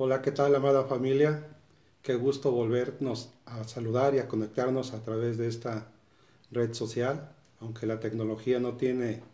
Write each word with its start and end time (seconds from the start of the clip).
Hola, 0.00 0.22
¿qué 0.22 0.30
tal, 0.30 0.54
amada 0.54 0.84
familia? 0.84 1.44
Qué 2.02 2.14
gusto 2.14 2.52
volvernos 2.52 3.30
a 3.46 3.64
saludar 3.64 4.14
y 4.14 4.20
a 4.20 4.28
conectarnos 4.28 4.92
a 4.92 5.02
través 5.02 5.38
de 5.38 5.48
esta 5.48 5.88
red 6.52 6.72
social, 6.72 7.34
aunque 7.58 7.84
la 7.84 7.98
tecnología 7.98 8.60
no 8.60 8.76
tiene 8.76 9.24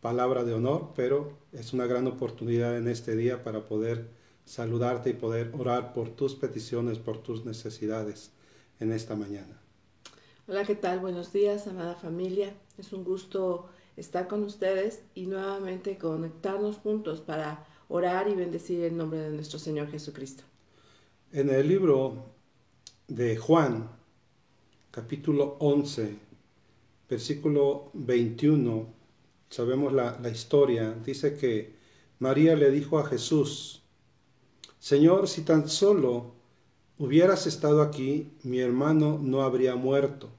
palabra 0.00 0.44
de 0.44 0.54
honor, 0.54 0.92
pero 0.94 1.36
es 1.50 1.72
una 1.72 1.86
gran 1.86 2.06
oportunidad 2.06 2.78
en 2.78 2.86
este 2.86 3.16
día 3.16 3.42
para 3.42 3.66
poder 3.66 4.08
saludarte 4.44 5.10
y 5.10 5.14
poder 5.14 5.50
orar 5.58 5.92
por 5.92 6.10
tus 6.10 6.36
peticiones, 6.36 7.00
por 7.00 7.20
tus 7.20 7.44
necesidades 7.44 8.30
en 8.78 8.92
esta 8.92 9.16
mañana. 9.16 9.60
Hola, 10.46 10.64
¿qué 10.64 10.76
tal? 10.76 11.00
Buenos 11.00 11.32
días, 11.32 11.66
amada 11.66 11.96
familia. 11.96 12.54
Es 12.78 12.92
un 12.92 13.02
gusto 13.02 13.66
estar 13.96 14.28
con 14.28 14.44
ustedes 14.44 15.02
y 15.16 15.26
nuevamente 15.26 15.98
conectarnos 15.98 16.76
juntos 16.76 17.20
para 17.20 17.66
orar 17.94 18.28
y 18.28 18.34
bendecir 18.34 18.82
el 18.82 18.96
nombre 18.96 19.20
de 19.20 19.30
nuestro 19.30 19.56
Señor 19.56 19.88
Jesucristo. 19.88 20.42
En 21.30 21.48
el 21.48 21.68
libro 21.68 22.24
de 23.06 23.36
Juan, 23.36 23.88
capítulo 24.90 25.56
11, 25.60 26.16
versículo 27.08 27.90
21, 27.92 28.88
sabemos 29.48 29.92
la, 29.92 30.18
la 30.20 30.28
historia, 30.28 30.92
dice 31.04 31.36
que 31.36 31.76
María 32.18 32.56
le 32.56 32.72
dijo 32.72 32.98
a 32.98 33.06
Jesús, 33.06 33.82
Señor, 34.80 35.28
si 35.28 35.42
tan 35.42 35.68
solo 35.68 36.32
hubieras 36.98 37.46
estado 37.46 37.80
aquí, 37.80 38.32
mi 38.42 38.58
hermano 38.58 39.20
no 39.22 39.42
habría 39.42 39.76
muerto. 39.76 40.30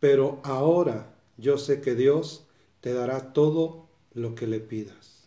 Pero 0.00 0.40
ahora 0.44 1.14
yo 1.38 1.56
sé 1.56 1.80
que 1.80 1.94
Dios 1.94 2.44
te 2.82 2.92
dará 2.92 3.32
todo 3.32 3.88
lo 4.12 4.34
que 4.34 4.46
le 4.46 4.60
pidas. 4.60 5.21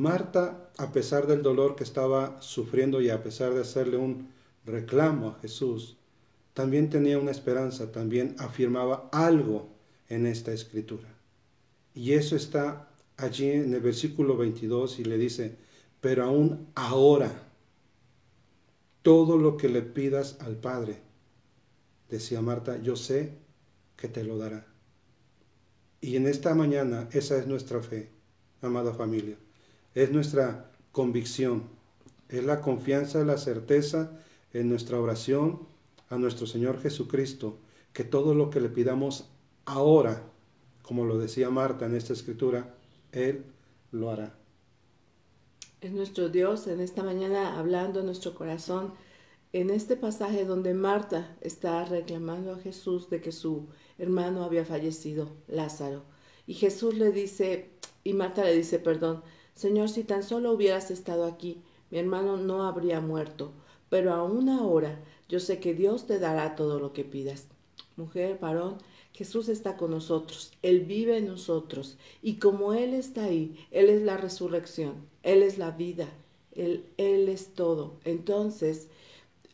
Marta, 0.00 0.70
a 0.78 0.92
pesar 0.92 1.26
del 1.26 1.42
dolor 1.42 1.76
que 1.76 1.84
estaba 1.84 2.40
sufriendo 2.40 3.02
y 3.02 3.10
a 3.10 3.22
pesar 3.22 3.52
de 3.52 3.60
hacerle 3.60 3.98
un 3.98 4.30
reclamo 4.64 5.28
a 5.28 5.38
Jesús, 5.40 5.98
también 6.54 6.88
tenía 6.88 7.18
una 7.18 7.32
esperanza, 7.32 7.92
también 7.92 8.34
afirmaba 8.38 9.10
algo 9.12 9.68
en 10.08 10.24
esta 10.24 10.52
escritura. 10.52 11.06
Y 11.94 12.12
eso 12.12 12.34
está 12.34 12.88
allí 13.18 13.50
en 13.50 13.74
el 13.74 13.82
versículo 13.82 14.38
22 14.38 15.00
y 15.00 15.04
le 15.04 15.18
dice, 15.18 15.56
pero 16.00 16.24
aún 16.24 16.68
ahora, 16.74 17.30
todo 19.02 19.36
lo 19.36 19.58
que 19.58 19.68
le 19.68 19.82
pidas 19.82 20.38
al 20.40 20.56
Padre, 20.56 21.02
decía 22.08 22.40
Marta, 22.40 22.80
yo 22.80 22.96
sé 22.96 23.34
que 23.98 24.08
te 24.08 24.24
lo 24.24 24.38
dará. 24.38 24.66
Y 26.00 26.16
en 26.16 26.26
esta 26.26 26.54
mañana 26.54 27.06
esa 27.12 27.36
es 27.36 27.46
nuestra 27.46 27.82
fe, 27.82 28.08
amada 28.62 28.94
familia 28.94 29.36
es 29.94 30.10
nuestra 30.12 30.70
convicción, 30.92 31.64
es 32.28 32.44
la 32.44 32.60
confianza, 32.60 33.24
la 33.24 33.38
certeza 33.38 34.12
en 34.52 34.68
nuestra 34.68 35.00
oración 35.00 35.66
a 36.08 36.16
nuestro 36.16 36.46
Señor 36.46 36.80
Jesucristo, 36.80 37.58
que 37.92 38.04
todo 38.04 38.34
lo 38.34 38.50
que 38.50 38.60
le 38.60 38.68
pidamos 38.68 39.28
ahora, 39.64 40.22
como 40.82 41.04
lo 41.04 41.18
decía 41.18 41.50
Marta 41.50 41.86
en 41.86 41.94
esta 41.94 42.12
escritura, 42.12 42.74
Él 43.12 43.44
lo 43.92 44.10
hará. 44.10 44.34
Es 45.80 45.92
nuestro 45.92 46.28
Dios 46.28 46.66
en 46.66 46.80
esta 46.80 47.02
mañana 47.02 47.58
hablando 47.58 48.00
en 48.00 48.06
nuestro 48.06 48.34
corazón, 48.34 48.92
en 49.52 49.70
este 49.70 49.96
pasaje 49.96 50.44
donde 50.44 50.74
Marta 50.74 51.36
está 51.40 51.84
reclamando 51.84 52.52
a 52.52 52.58
Jesús 52.58 53.10
de 53.10 53.20
que 53.20 53.32
su 53.32 53.66
hermano 53.98 54.44
había 54.44 54.64
fallecido, 54.64 55.30
Lázaro. 55.48 56.04
Y 56.46 56.54
Jesús 56.54 56.94
le 56.94 57.10
dice, 57.10 57.70
y 58.04 58.12
Marta 58.12 58.44
le 58.44 58.54
dice, 58.54 58.78
perdón, 58.78 59.22
Señor, 59.60 59.90
si 59.90 60.04
tan 60.04 60.22
solo 60.22 60.52
hubieras 60.52 60.90
estado 60.90 61.26
aquí, 61.26 61.58
mi 61.90 61.98
hermano 61.98 62.38
no 62.38 62.62
habría 62.62 63.02
muerto, 63.02 63.52
pero 63.90 64.14
aún 64.14 64.48
ahora 64.48 64.98
yo 65.28 65.38
sé 65.38 65.60
que 65.60 65.74
Dios 65.74 66.06
te 66.06 66.18
dará 66.18 66.56
todo 66.56 66.80
lo 66.80 66.94
que 66.94 67.04
pidas. 67.04 67.46
Mujer, 67.94 68.38
varón, 68.40 68.78
Jesús 69.12 69.50
está 69.50 69.76
con 69.76 69.90
nosotros, 69.90 70.54
Él 70.62 70.80
vive 70.86 71.18
en 71.18 71.26
nosotros, 71.26 71.98
y 72.22 72.36
como 72.36 72.72
Él 72.72 72.94
está 72.94 73.24
ahí, 73.24 73.54
Él 73.70 73.90
es 73.90 74.00
la 74.00 74.16
resurrección, 74.16 74.94
Él 75.22 75.42
es 75.42 75.58
la 75.58 75.72
vida, 75.72 76.08
Él, 76.54 76.86
es 76.96 77.52
todo. 77.52 77.98
Entonces, 78.06 78.88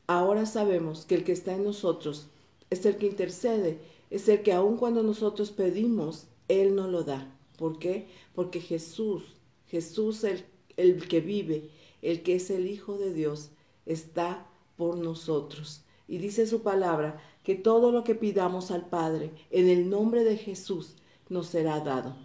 ahora 0.06 0.46
sabemos 0.46 1.04
que 1.04 1.16
el 1.16 1.24
que 1.24 1.32
está 1.32 1.54
en 1.54 1.64
nosotros 1.64 2.28
es 2.70 2.86
el 2.86 2.96
que 2.96 3.08
intercede, 3.08 3.80
es 4.10 4.28
el 4.28 4.44
que 4.44 4.52
aun 4.52 4.76
cuando 4.76 5.02
nosotros 5.02 5.50
pedimos, 5.50 6.28
Él 6.46 6.76
no 6.76 6.86
lo 6.86 7.02
da. 7.02 7.32
¿Por 7.58 7.80
qué? 7.80 8.06
Porque 8.36 8.60
Jesús 8.60 9.35
Jesús, 9.68 10.24
el, 10.24 10.44
el 10.76 11.08
que 11.08 11.20
vive, 11.20 11.70
el 12.02 12.22
que 12.22 12.36
es 12.36 12.50
el 12.50 12.66
Hijo 12.66 12.98
de 12.98 13.12
Dios, 13.12 13.50
está 13.84 14.46
por 14.76 14.96
nosotros. 14.96 15.82
Y 16.08 16.18
dice 16.18 16.46
su 16.46 16.62
palabra 16.62 17.20
que 17.42 17.54
todo 17.54 17.92
lo 17.92 18.04
que 18.04 18.14
pidamos 18.14 18.70
al 18.70 18.88
Padre 18.88 19.30
en 19.50 19.68
el 19.68 19.88
nombre 19.88 20.24
de 20.24 20.36
Jesús 20.36 20.94
nos 21.28 21.48
será 21.48 21.80
dado. 21.80 22.16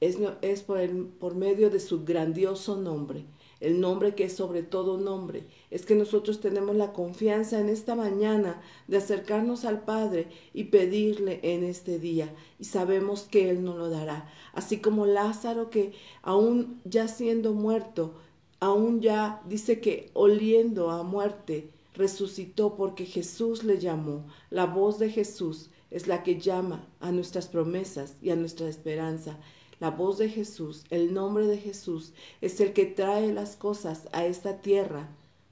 Es, 0.00 0.18
es 0.40 0.62
por, 0.62 0.78
el, 0.78 1.06
por 1.06 1.36
medio 1.36 1.70
de 1.70 1.78
su 1.78 2.04
grandioso 2.04 2.76
nombre 2.76 3.24
el 3.62 3.80
nombre 3.80 4.14
que 4.16 4.24
es 4.24 4.34
sobre 4.34 4.62
todo 4.64 4.98
nombre. 4.98 5.44
Es 5.70 5.86
que 5.86 5.94
nosotros 5.94 6.40
tenemos 6.40 6.74
la 6.74 6.92
confianza 6.92 7.60
en 7.60 7.68
esta 7.68 7.94
mañana 7.94 8.60
de 8.88 8.96
acercarnos 8.96 9.64
al 9.64 9.84
Padre 9.84 10.26
y 10.52 10.64
pedirle 10.64 11.38
en 11.42 11.62
este 11.62 12.00
día. 12.00 12.34
Y 12.58 12.64
sabemos 12.64 13.22
que 13.22 13.50
Él 13.50 13.64
nos 13.64 13.76
lo 13.76 13.88
dará. 13.88 14.28
Así 14.52 14.78
como 14.78 15.06
Lázaro 15.06 15.70
que 15.70 15.92
aún 16.22 16.80
ya 16.84 17.06
siendo 17.06 17.54
muerto, 17.54 18.14
aún 18.58 19.00
ya 19.00 19.40
dice 19.48 19.80
que 19.80 20.10
oliendo 20.12 20.90
a 20.90 21.04
muerte, 21.04 21.70
resucitó 21.94 22.74
porque 22.74 23.06
Jesús 23.06 23.62
le 23.62 23.78
llamó. 23.78 24.26
La 24.50 24.66
voz 24.66 24.98
de 24.98 25.08
Jesús 25.08 25.70
es 25.92 26.08
la 26.08 26.24
que 26.24 26.40
llama 26.40 26.88
a 26.98 27.12
nuestras 27.12 27.46
promesas 27.46 28.16
y 28.20 28.30
a 28.30 28.36
nuestra 28.36 28.68
esperanza. 28.68 29.38
La 29.82 29.90
voz 29.90 30.16
de 30.16 30.28
Jesús, 30.28 30.84
el 30.90 31.12
nombre 31.12 31.44
de 31.48 31.58
Jesús, 31.58 32.12
es 32.40 32.60
el 32.60 32.72
que 32.72 32.86
trae 32.86 33.32
las 33.32 33.56
cosas 33.56 34.06
a 34.12 34.24
esta 34.24 34.60
tierra 34.60 35.08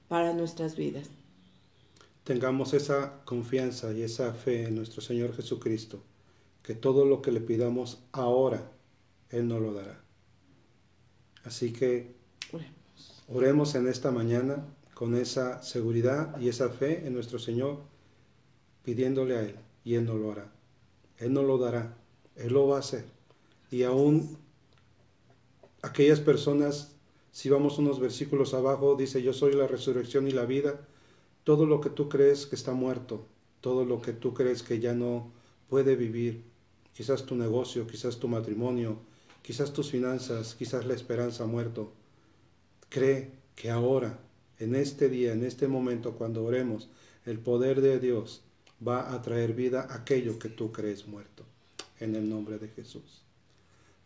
para 0.07 0.31
nuestras 0.31 0.77
vidas. 0.77 1.09
Tengamos 2.23 2.73
esa 2.73 3.25
confianza 3.25 3.91
y 3.91 4.03
esa 4.03 4.33
fe 4.33 4.69
en 4.69 4.75
nuestro 4.75 5.01
Señor 5.01 5.35
Jesucristo, 5.35 6.01
que 6.63 6.75
todo 6.75 7.03
lo 7.03 7.21
que 7.21 7.33
le 7.33 7.41
pidamos 7.41 8.03
ahora, 8.13 8.71
Él 9.31 9.49
nos 9.49 9.61
lo 9.61 9.73
dará. 9.73 10.01
Así 11.43 11.73
que 11.73 12.15
oremos 13.27 13.75
en 13.75 13.89
esta 13.89 14.11
mañana 14.11 14.65
con 14.93 15.13
esa 15.15 15.61
seguridad 15.61 16.39
y 16.39 16.47
esa 16.47 16.69
fe 16.69 17.05
en 17.05 17.15
nuestro 17.15 17.37
Señor, 17.37 17.79
pidiéndole 18.85 19.35
a 19.35 19.41
Él, 19.41 19.55
y 19.83 19.95
Él 19.95 20.05
nos 20.05 20.15
lo 20.15 20.31
hará. 20.31 20.49
Él 21.17 21.33
nos 21.33 21.43
lo 21.43 21.57
dará, 21.57 21.97
Él 22.37 22.53
lo 22.53 22.69
va 22.69 22.77
a 22.77 22.79
hacer 22.79 23.19
y 23.71 23.83
aún 23.83 24.37
aquellas 25.81 26.19
personas, 26.19 26.91
si 27.31 27.49
vamos 27.49 27.79
unos 27.79 27.99
versículos 27.99 28.53
abajo, 28.53 28.95
dice, 28.95 29.23
yo 29.23 29.33
soy 29.33 29.53
la 29.53 29.65
resurrección 29.65 30.27
y 30.27 30.31
la 30.31 30.45
vida, 30.45 30.85
todo 31.45 31.65
lo 31.65 31.79
que 31.79 31.89
tú 31.89 32.09
crees 32.09 32.45
que 32.45 32.55
está 32.55 32.73
muerto, 32.73 33.25
todo 33.61 33.85
lo 33.85 34.01
que 34.01 34.11
tú 34.11 34.33
crees 34.33 34.61
que 34.61 34.79
ya 34.79 34.93
no 34.93 35.31
puede 35.69 35.95
vivir, 35.95 36.43
quizás 36.93 37.25
tu 37.25 37.35
negocio, 37.35 37.87
quizás 37.87 38.19
tu 38.19 38.27
matrimonio, 38.27 38.99
quizás 39.41 39.71
tus 39.71 39.89
finanzas, 39.89 40.53
quizás 40.53 40.85
la 40.85 40.93
esperanza 40.93 41.45
muerto, 41.45 41.93
cree 42.89 43.31
que 43.55 43.71
ahora, 43.71 44.19
en 44.59 44.75
este 44.75 45.07
día, 45.07 45.31
en 45.31 45.45
este 45.45 45.67
momento, 45.67 46.13
cuando 46.13 46.43
oremos, 46.43 46.89
el 47.25 47.39
poder 47.39 47.79
de 47.79 47.99
Dios 47.99 48.41
va 48.85 49.13
a 49.13 49.21
traer 49.21 49.53
vida 49.53 49.87
a 49.89 49.95
aquello 49.95 50.37
que 50.39 50.49
tú 50.49 50.71
crees 50.71 51.07
muerto. 51.07 51.45
En 51.99 52.15
el 52.15 52.27
nombre 52.27 52.57
de 52.57 52.67
Jesús. 52.67 53.21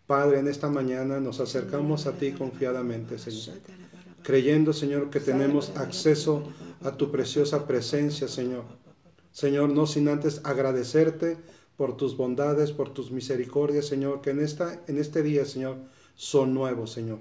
Padre, 0.07 0.39
en 0.39 0.47
esta 0.47 0.69
mañana 0.69 1.19
nos 1.19 1.39
acercamos 1.39 2.05
a 2.05 2.11
ti 2.13 2.31
confiadamente, 2.31 3.17
Señor, 3.17 3.59
creyendo, 4.21 4.71
Señor, 4.71 5.09
que 5.09 5.19
tenemos 5.19 5.71
acceso 5.77 6.44
a 6.83 6.91
tu 6.91 7.12
preciosa 7.12 7.65
presencia, 7.65 8.27
Señor. 8.27 8.65
Señor, 9.31 9.69
no 9.69 9.88
sin 9.88 10.07
antes 10.07 10.41
agradecerte 10.44 11.38
por 11.75 11.97
tus 11.97 12.15
bondades, 12.15 12.71
por 12.71 12.94
tus 12.94 13.12
misericordias, 13.12 13.88
Señor, 13.88 14.21
que 14.21 14.30
en, 14.30 14.41
esta, 14.41 14.80
en 14.88 15.00
este 15.00 15.24
día, 15.24 15.44
Señor, 15.44 15.77
son 16.15 16.53
nuevos, 16.53 16.91
Señor. 16.91 17.19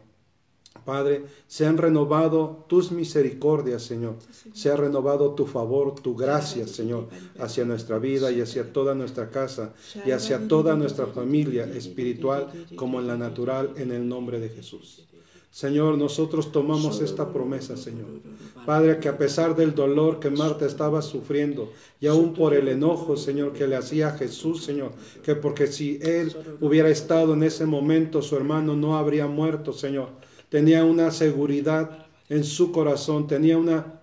Padre, 0.85 1.25
se 1.47 1.67
han 1.67 1.79
renovado 1.79 2.65
tus 2.69 2.93
misericordias, 2.93 3.83
Señor. 3.83 4.17
Se 4.53 4.71
ha 4.71 4.77
renovado 4.77 5.35
tu 5.35 5.47
favor, 5.47 5.95
tu 5.95 6.15
gracia, 6.15 6.67
Señor, 6.67 7.09
hacia 7.39 7.65
nuestra 7.65 7.99
vida 7.99 8.31
y 8.31 8.41
hacia 8.41 8.73
toda 8.73 8.95
nuestra 8.95 9.31
casa 9.31 9.73
y 10.07 10.11
hacia 10.11 10.47
toda 10.47 10.77
nuestra 10.77 11.07
familia 11.07 11.65
espiritual 11.65 12.49
como 12.77 13.01
en 13.01 13.07
la 13.07 13.17
natural, 13.17 13.73
en 13.77 13.93
el 13.93 14.07
nombre 14.07 14.41
de 14.41 14.51
Jesús. 14.51 15.05
Señor, 15.55 15.97
nosotros 15.97 16.51
tomamos 16.51 17.01
esta 17.01 17.33
promesa, 17.33 17.77
Señor. 17.77 18.09
Padre, 18.67 18.99
que 18.99 19.09
a 19.09 19.17
pesar 19.17 19.55
del 19.55 19.73
dolor 19.73 20.19
que 20.19 20.29
Marta 20.29 20.67
estaba 20.67 21.01
sufriendo 21.01 21.71
y 22.01 22.09
aún 22.09 22.35
por 22.35 22.55
el 22.55 22.67
enojo, 22.67 23.17
Señor, 23.17 23.53
que 23.53 23.69
le 23.69 23.77
hacía 23.77 24.09
a 24.09 24.19
Jesús, 24.19 24.65
Señor, 24.65 24.91
que 25.23 25.37
porque 25.37 25.69
si 25.69 26.01
él 26.03 26.35
hubiera 26.61 26.89
estado 26.89 27.35
en 27.35 27.45
ese 27.45 27.67
momento, 27.67 28.21
su 28.21 28.35
hermano 28.35 28.75
no 28.75 28.97
habría 28.97 29.29
muerto, 29.29 29.73
Señor 29.73 30.24
tenía 30.55 30.85
una 30.85 31.11
seguridad 31.11 32.07
en 32.29 32.45
su 32.45 32.71
corazón, 32.71 33.27
tenía 33.27 33.59
una 33.59 33.99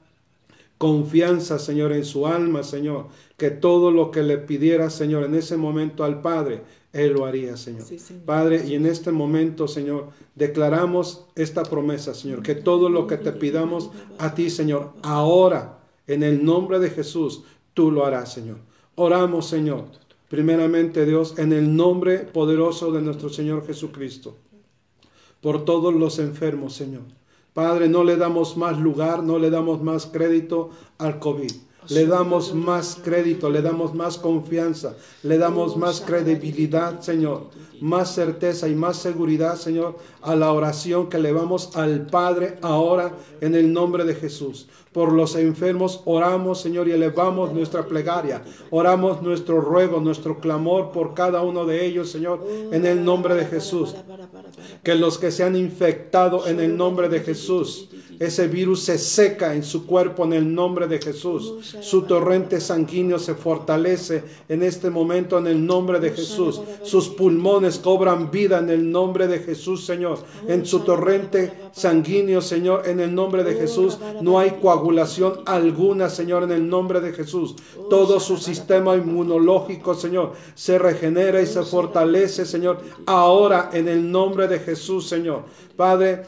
confianza, 0.77 1.57
Señor, 1.57 1.94
en 1.94 2.03
su 2.03 2.27
alma, 2.27 2.62
Señor, 2.63 3.06
que 3.38 3.51
todo 3.51 3.89
lo 3.89 4.12
que 4.12 4.21
le 4.21 4.38
pidiera, 4.38 4.89
Señor, 4.89 5.24
en 5.24 5.36
ese 5.36 5.56
momento 5.56 6.03
al 6.03 6.19
Padre, 6.19 6.63
Él 6.92 7.13
lo 7.13 7.25
haría, 7.25 7.56
Señor. 7.56 7.86
Padre, 8.25 8.68
y 8.68 8.75
en 8.75 8.86
este 8.86 9.13
momento, 9.13 9.65
Señor, 9.69 10.09
declaramos 10.36 11.24
esta 11.36 11.63
promesa, 11.63 12.13
Señor, 12.13 12.44
que 12.44 12.56
todo 12.56 12.89
lo 12.89 13.07
que 13.07 13.15
te 13.15 13.31
pidamos 13.31 13.89
a 14.18 14.36
ti, 14.36 14.50
Señor, 14.50 14.92
ahora, 15.04 15.80
en 16.06 16.21
el 16.21 16.44
nombre 16.44 16.80
de 16.80 16.89
Jesús, 16.89 17.44
tú 17.74 17.92
lo 17.92 18.06
harás, 18.06 18.33
Señor. 18.33 18.57
Oramos, 18.95 19.47
Señor, 19.47 19.86
primeramente, 20.27 21.06
Dios, 21.06 21.39
en 21.39 21.54
el 21.54 21.74
nombre 21.74 22.18
poderoso 22.18 22.92
de 22.92 23.01
nuestro 23.01 23.30
Señor 23.30 23.65
Jesucristo, 23.65 24.36
por 25.41 25.65
todos 25.65 25.93
los 25.93 26.19
enfermos, 26.19 26.73
Señor 26.73 27.03
Padre, 27.53 27.89
no 27.89 28.05
le 28.05 28.15
damos 28.15 28.55
más 28.55 28.79
lugar, 28.79 29.23
no 29.23 29.38
le 29.38 29.49
damos 29.49 29.81
más 29.81 30.05
crédito 30.05 30.69
al 30.97 31.19
COVID. 31.19 31.51
Le 31.89 32.05
damos 32.05 32.53
más 32.53 32.99
crédito, 33.03 33.49
le 33.49 33.61
damos 33.63 33.95
más 33.95 34.17
confianza, 34.17 34.95
le 35.23 35.39
damos 35.39 35.75
más 35.75 35.99
credibilidad, 35.99 37.01
Señor, 37.01 37.47
más 37.81 38.13
certeza 38.13 38.69
y 38.69 38.75
más 38.75 38.97
seguridad, 38.97 39.55
Señor, 39.55 39.97
a 40.21 40.35
la 40.35 40.53
oración 40.53 41.09
que 41.09 41.17
le 41.17 41.33
vamos 41.33 41.75
al 41.75 42.05
Padre 42.05 42.59
ahora 42.61 43.17
en 43.41 43.55
el 43.55 43.73
nombre 43.73 44.05
de 44.05 44.13
Jesús. 44.13 44.67
Por 44.91 45.13
los 45.13 45.38
enfermos 45.38 46.01
oramos, 46.03 46.59
Señor, 46.59 46.89
y 46.89 46.91
elevamos 46.91 47.53
nuestra 47.53 47.85
plegaria. 47.85 48.41
Oramos 48.71 49.21
nuestro 49.21 49.61
ruego, 49.61 50.01
nuestro 50.01 50.39
clamor 50.39 50.91
por 50.91 51.13
cada 51.13 51.41
uno 51.43 51.65
de 51.65 51.85
ellos, 51.85 52.11
Señor, 52.11 52.45
en 52.71 52.85
el 52.85 53.05
nombre 53.05 53.35
de 53.35 53.45
Jesús. 53.45 53.95
Que 54.83 54.95
los 54.95 55.17
que 55.17 55.31
se 55.31 55.45
han 55.45 55.55
infectado 55.55 56.45
en 56.45 56.59
el 56.59 56.75
nombre 56.75 57.07
de 57.07 57.21
Jesús, 57.21 57.89
ese 58.19 58.47
virus 58.47 58.83
se 58.83 58.97
seca 58.97 59.55
en 59.55 59.63
su 59.63 59.85
cuerpo 59.88 60.25
en 60.25 60.33
el 60.33 60.53
nombre 60.53 60.88
de 60.88 60.99
Jesús. 60.99 61.73
Su 61.79 62.03
torrente 62.03 62.59
sanguíneo 62.59 63.17
se 63.17 63.33
fortalece 63.33 64.23
en 64.49 64.61
este 64.61 64.89
momento 64.89 65.37
en 65.37 65.47
el 65.47 65.65
nombre 65.65 65.99
de 65.99 66.11
Jesús. 66.11 66.61
Sus 66.83 67.07
pulmones 67.09 67.79
cobran 67.79 68.29
vida 68.29 68.59
en 68.59 68.69
el 68.69 68.91
nombre 68.91 69.27
de 69.27 69.39
Jesús, 69.39 69.85
Señor. 69.85 70.19
En 70.47 70.65
su 70.65 70.81
torrente 70.81 71.53
sanguíneo, 71.71 72.41
Señor, 72.41 72.83
en 72.87 72.99
el 72.99 73.15
nombre 73.15 73.44
de 73.44 73.55
Jesús, 73.55 73.97
no 74.21 74.37
hay 74.37 74.51
coagulación 74.61 74.81
alguna, 75.45 76.10
Señor, 76.10 76.44
en 76.44 76.51
el 76.51 76.68
nombre 76.68 77.01
de 77.01 77.13
Jesús. 77.13 77.56
Todo 77.89 78.19
su 78.19 78.38
sistema 78.38 78.95
inmunológico, 78.95 79.94
Señor, 79.94 80.33
se 80.56 80.78
regenera 80.78 81.42
y 81.42 81.48
se 81.48 81.63
fortalece, 81.63 82.45
Señor, 82.45 82.80
ahora 83.06 83.69
en 83.74 83.88
el 83.88 84.12
nombre 84.12 84.48
de 84.48 84.60
Jesús, 84.60 85.07
Señor. 85.07 85.44
Padre, 85.75 86.25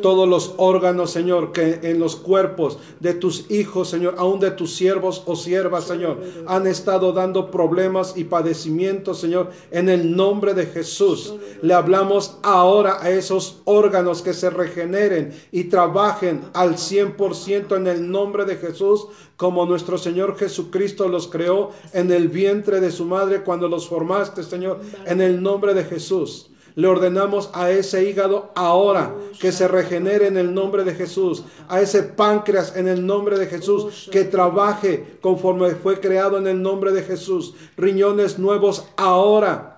todos 0.00 0.26
los 0.26 0.54
órganos, 0.56 1.10
Señor, 1.10 1.52
que 1.52 1.80
en 1.82 2.00
los 2.00 2.16
cuerpos 2.16 2.78
de 3.00 3.12
tus 3.12 3.50
hijos, 3.50 3.90
Señor, 3.90 4.14
aún 4.16 4.40
de 4.40 4.50
tus 4.50 4.74
siervos 4.74 5.22
o 5.26 5.36
siervas, 5.36 5.84
Señor, 5.84 6.20
han 6.46 6.66
estado 6.66 7.12
dando 7.12 7.50
problemas 7.50 8.14
y 8.16 8.24
padecimientos, 8.24 9.20
Señor, 9.20 9.50
en 9.70 9.90
el 9.90 10.16
nombre 10.16 10.54
de 10.54 10.66
Jesús. 10.66 11.34
Le 11.60 11.74
hablamos 11.74 12.38
ahora 12.42 13.02
a 13.02 13.10
esos 13.10 13.60
órganos 13.64 14.22
que 14.22 14.32
se 14.32 14.48
regeneren 14.48 15.34
y 15.52 15.64
trabajen 15.64 16.40
al 16.54 16.76
100% 16.76 17.76
en 17.76 17.86
el 17.86 18.10
nombre 18.10 18.46
de 18.46 18.56
Jesús, 18.56 19.08
como 19.36 19.66
nuestro 19.66 19.98
Señor 19.98 20.36
Jesucristo 20.38 21.08
los 21.08 21.28
creó 21.28 21.70
en 21.92 22.10
el 22.10 22.28
vientre 22.28 22.80
de 22.80 22.90
su 22.90 23.04
madre 23.04 23.44
cuando 23.44 23.68
los 23.68 23.86
formaste, 23.86 24.42
Señor, 24.42 24.80
en 25.04 25.20
el 25.20 25.42
nombre 25.42 25.74
de 25.74 25.84
Jesús. 25.84 26.50
Le 26.78 26.86
ordenamos 26.86 27.50
a 27.54 27.72
ese 27.72 28.08
hígado 28.08 28.52
ahora 28.54 29.12
que 29.40 29.50
se 29.50 29.66
regenere 29.66 30.28
en 30.28 30.36
el 30.36 30.54
nombre 30.54 30.84
de 30.84 30.94
Jesús. 30.94 31.42
A 31.68 31.80
ese 31.80 32.04
páncreas 32.04 32.76
en 32.76 32.86
el 32.86 33.04
nombre 33.04 33.36
de 33.36 33.48
Jesús 33.48 34.08
que 34.12 34.22
trabaje 34.22 35.18
conforme 35.20 35.74
fue 35.74 35.98
creado 35.98 36.38
en 36.38 36.46
el 36.46 36.62
nombre 36.62 36.92
de 36.92 37.02
Jesús. 37.02 37.56
Riñones 37.76 38.38
nuevos 38.38 38.86
ahora 38.96 39.77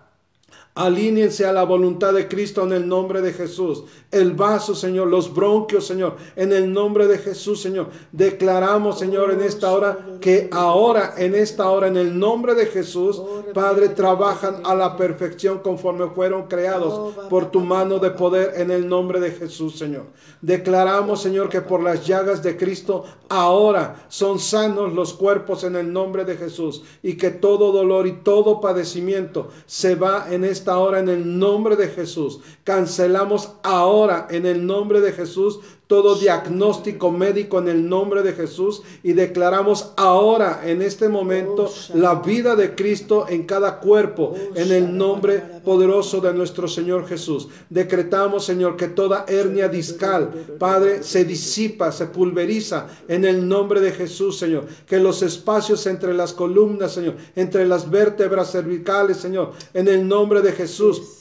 Alíñense 0.73 1.45
a 1.47 1.53
la 1.53 1.65
voluntad 1.65 2.13
de 2.13 2.29
Cristo 2.29 2.63
en 2.63 2.73
el 2.73 2.87
nombre 2.87 3.21
de 3.21 3.33
Jesús. 3.33 3.83
El 4.13 4.35
vaso, 4.35 4.73
Señor, 4.77 5.09
los 5.09 5.35
bronquios, 5.35 5.85
Señor, 5.85 6.15
en 6.37 6.53
el 6.53 6.73
nombre 6.73 7.09
de 7.09 7.19
Jesús, 7.19 7.61
Señor. 7.61 7.89
Declaramos, 8.13 9.01
Señor, 9.01 9.33
en 9.33 9.41
esta 9.41 9.73
hora 9.73 9.99
que 10.21 10.49
ahora, 10.53 11.15
en 11.19 11.35
esta 11.35 11.69
hora, 11.71 11.89
en 11.89 11.97
el 11.97 12.17
nombre 12.17 12.55
de 12.55 12.67
Jesús, 12.67 13.21
Padre, 13.53 13.89
trabajan 13.89 14.63
a 14.65 14.77
la 14.77 14.97
perfección 14.97 15.59
conforme 15.59 16.07
fueron 16.11 16.47
creados 16.47 17.15
por 17.29 17.51
tu 17.51 17.61
mano 17.61 17.99
de 17.99 18.11
poder 18.11 18.53
en 18.55 18.71
el 18.71 18.89
nombre 18.89 19.19
de 19.19 19.33
Jesús, 19.33 19.77
Señor. 19.77 20.05
Declaramos, 20.41 21.21
Señor, 21.21 21.49
que 21.49 21.63
por 21.63 21.83
las 21.83 22.07
llagas 22.07 22.45
de 22.45 22.57
Cristo 22.57 23.05
ahora 23.29 24.07
son 24.09 24.39
sanos 24.39 24.93
los 24.93 25.15
cuerpos 25.15 25.65
en 25.65 25.75
el 25.75 25.93
nombre 25.93 26.25
de 26.25 26.37
Jesús 26.37 26.83
y 27.03 27.17
que 27.17 27.31
todo 27.31 27.73
dolor 27.73 28.07
y 28.07 28.23
todo 28.23 28.61
padecimiento 28.61 29.49
se 29.67 29.97
va 29.97 30.27
en 30.31 30.45
este 30.45 30.60
esta 30.61 30.79
hora 30.79 31.01
en 31.01 31.09
el 31.09 31.39
nombre 31.39 31.75
de 31.75 31.89
Jesús. 31.89 32.41
Cancelamos 32.65 33.55
ahora 33.63 34.29
en 34.31 34.45
el 34.45 34.67
nombre 34.67 35.01
de 35.01 35.13
Jesús 35.13 35.61
todo 35.91 36.15
diagnóstico 36.15 37.11
médico 37.11 37.59
en 37.59 37.67
el 37.67 37.89
nombre 37.89 38.23
de 38.23 38.33
Jesús 38.33 38.81
y 39.03 39.13
declaramos 39.13 39.93
ahora 39.97 40.61
en 40.65 40.83
este 40.83 41.09
momento 41.09 41.69
la 41.95 42.15
vida 42.15 42.55
de 42.55 42.77
Cristo 42.77 43.27
en 43.29 43.43
cada 43.43 43.81
cuerpo 43.81 44.37
en 44.55 44.71
el 44.71 44.97
nombre 44.97 45.41
poderoso 45.65 46.21
de 46.21 46.33
nuestro 46.33 46.69
Señor 46.69 47.09
Jesús. 47.09 47.49
Decretamos, 47.69 48.45
Señor, 48.45 48.77
que 48.77 48.87
toda 48.87 49.25
hernia 49.27 49.67
discal, 49.69 50.31
Padre, 50.61 51.03
se 51.03 51.25
disipa, 51.25 51.91
se 51.91 52.07
pulveriza 52.07 52.87
en 53.09 53.25
el 53.25 53.49
nombre 53.49 53.81
de 53.81 53.91
Jesús, 53.91 54.39
Señor. 54.39 54.67
Que 54.87 55.01
los 55.01 55.23
espacios 55.23 55.85
entre 55.89 56.15
las 56.15 56.33
columnas, 56.33 56.93
Señor, 56.93 57.17
entre 57.35 57.67
las 57.67 57.91
vértebras 57.91 58.53
cervicales, 58.53 59.17
Señor, 59.17 59.55
en 59.75 59.89
el 59.89 60.07
nombre 60.07 60.41
de 60.41 60.53
Jesús 60.53 61.20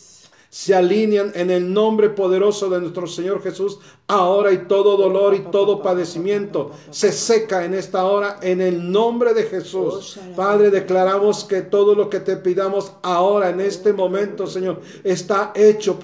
se 0.50 0.74
alinean 0.74 1.32
en 1.36 1.52
el 1.52 1.72
nombre 1.72 2.10
poderoso 2.10 2.70
de 2.70 2.80
nuestro 2.82 3.06
Señor 3.06 3.44
Jesús 3.44 3.80
ahora 4.08 4.52
y 4.52 4.66
todo 4.66 4.98
dolor 4.98 5.36
y 5.36 5.52
todo 5.52 5.84
padecimiento 5.84 6.72
se 6.90 7.12
seca 7.12 7.66
en 7.66 7.76
esta 7.76 8.06
hora 8.06 8.40
en 8.42 8.60
el 8.60 8.92
nombre 8.92 9.34
de 9.34 9.44
Jesús. 9.44 10.20
Padre, 10.36 10.72
declaramos 10.72 11.44
que 11.44 11.62
todo 11.62 11.94
lo 11.94 12.10
que 12.10 12.20
te 12.20 12.36
pidamos 12.38 12.94
ahora 13.04 13.50
en 13.50 13.62
este 13.62 13.94
momento, 13.94 14.48
Señor, 14.48 14.82
está 15.04 15.52
hecho 15.56 16.00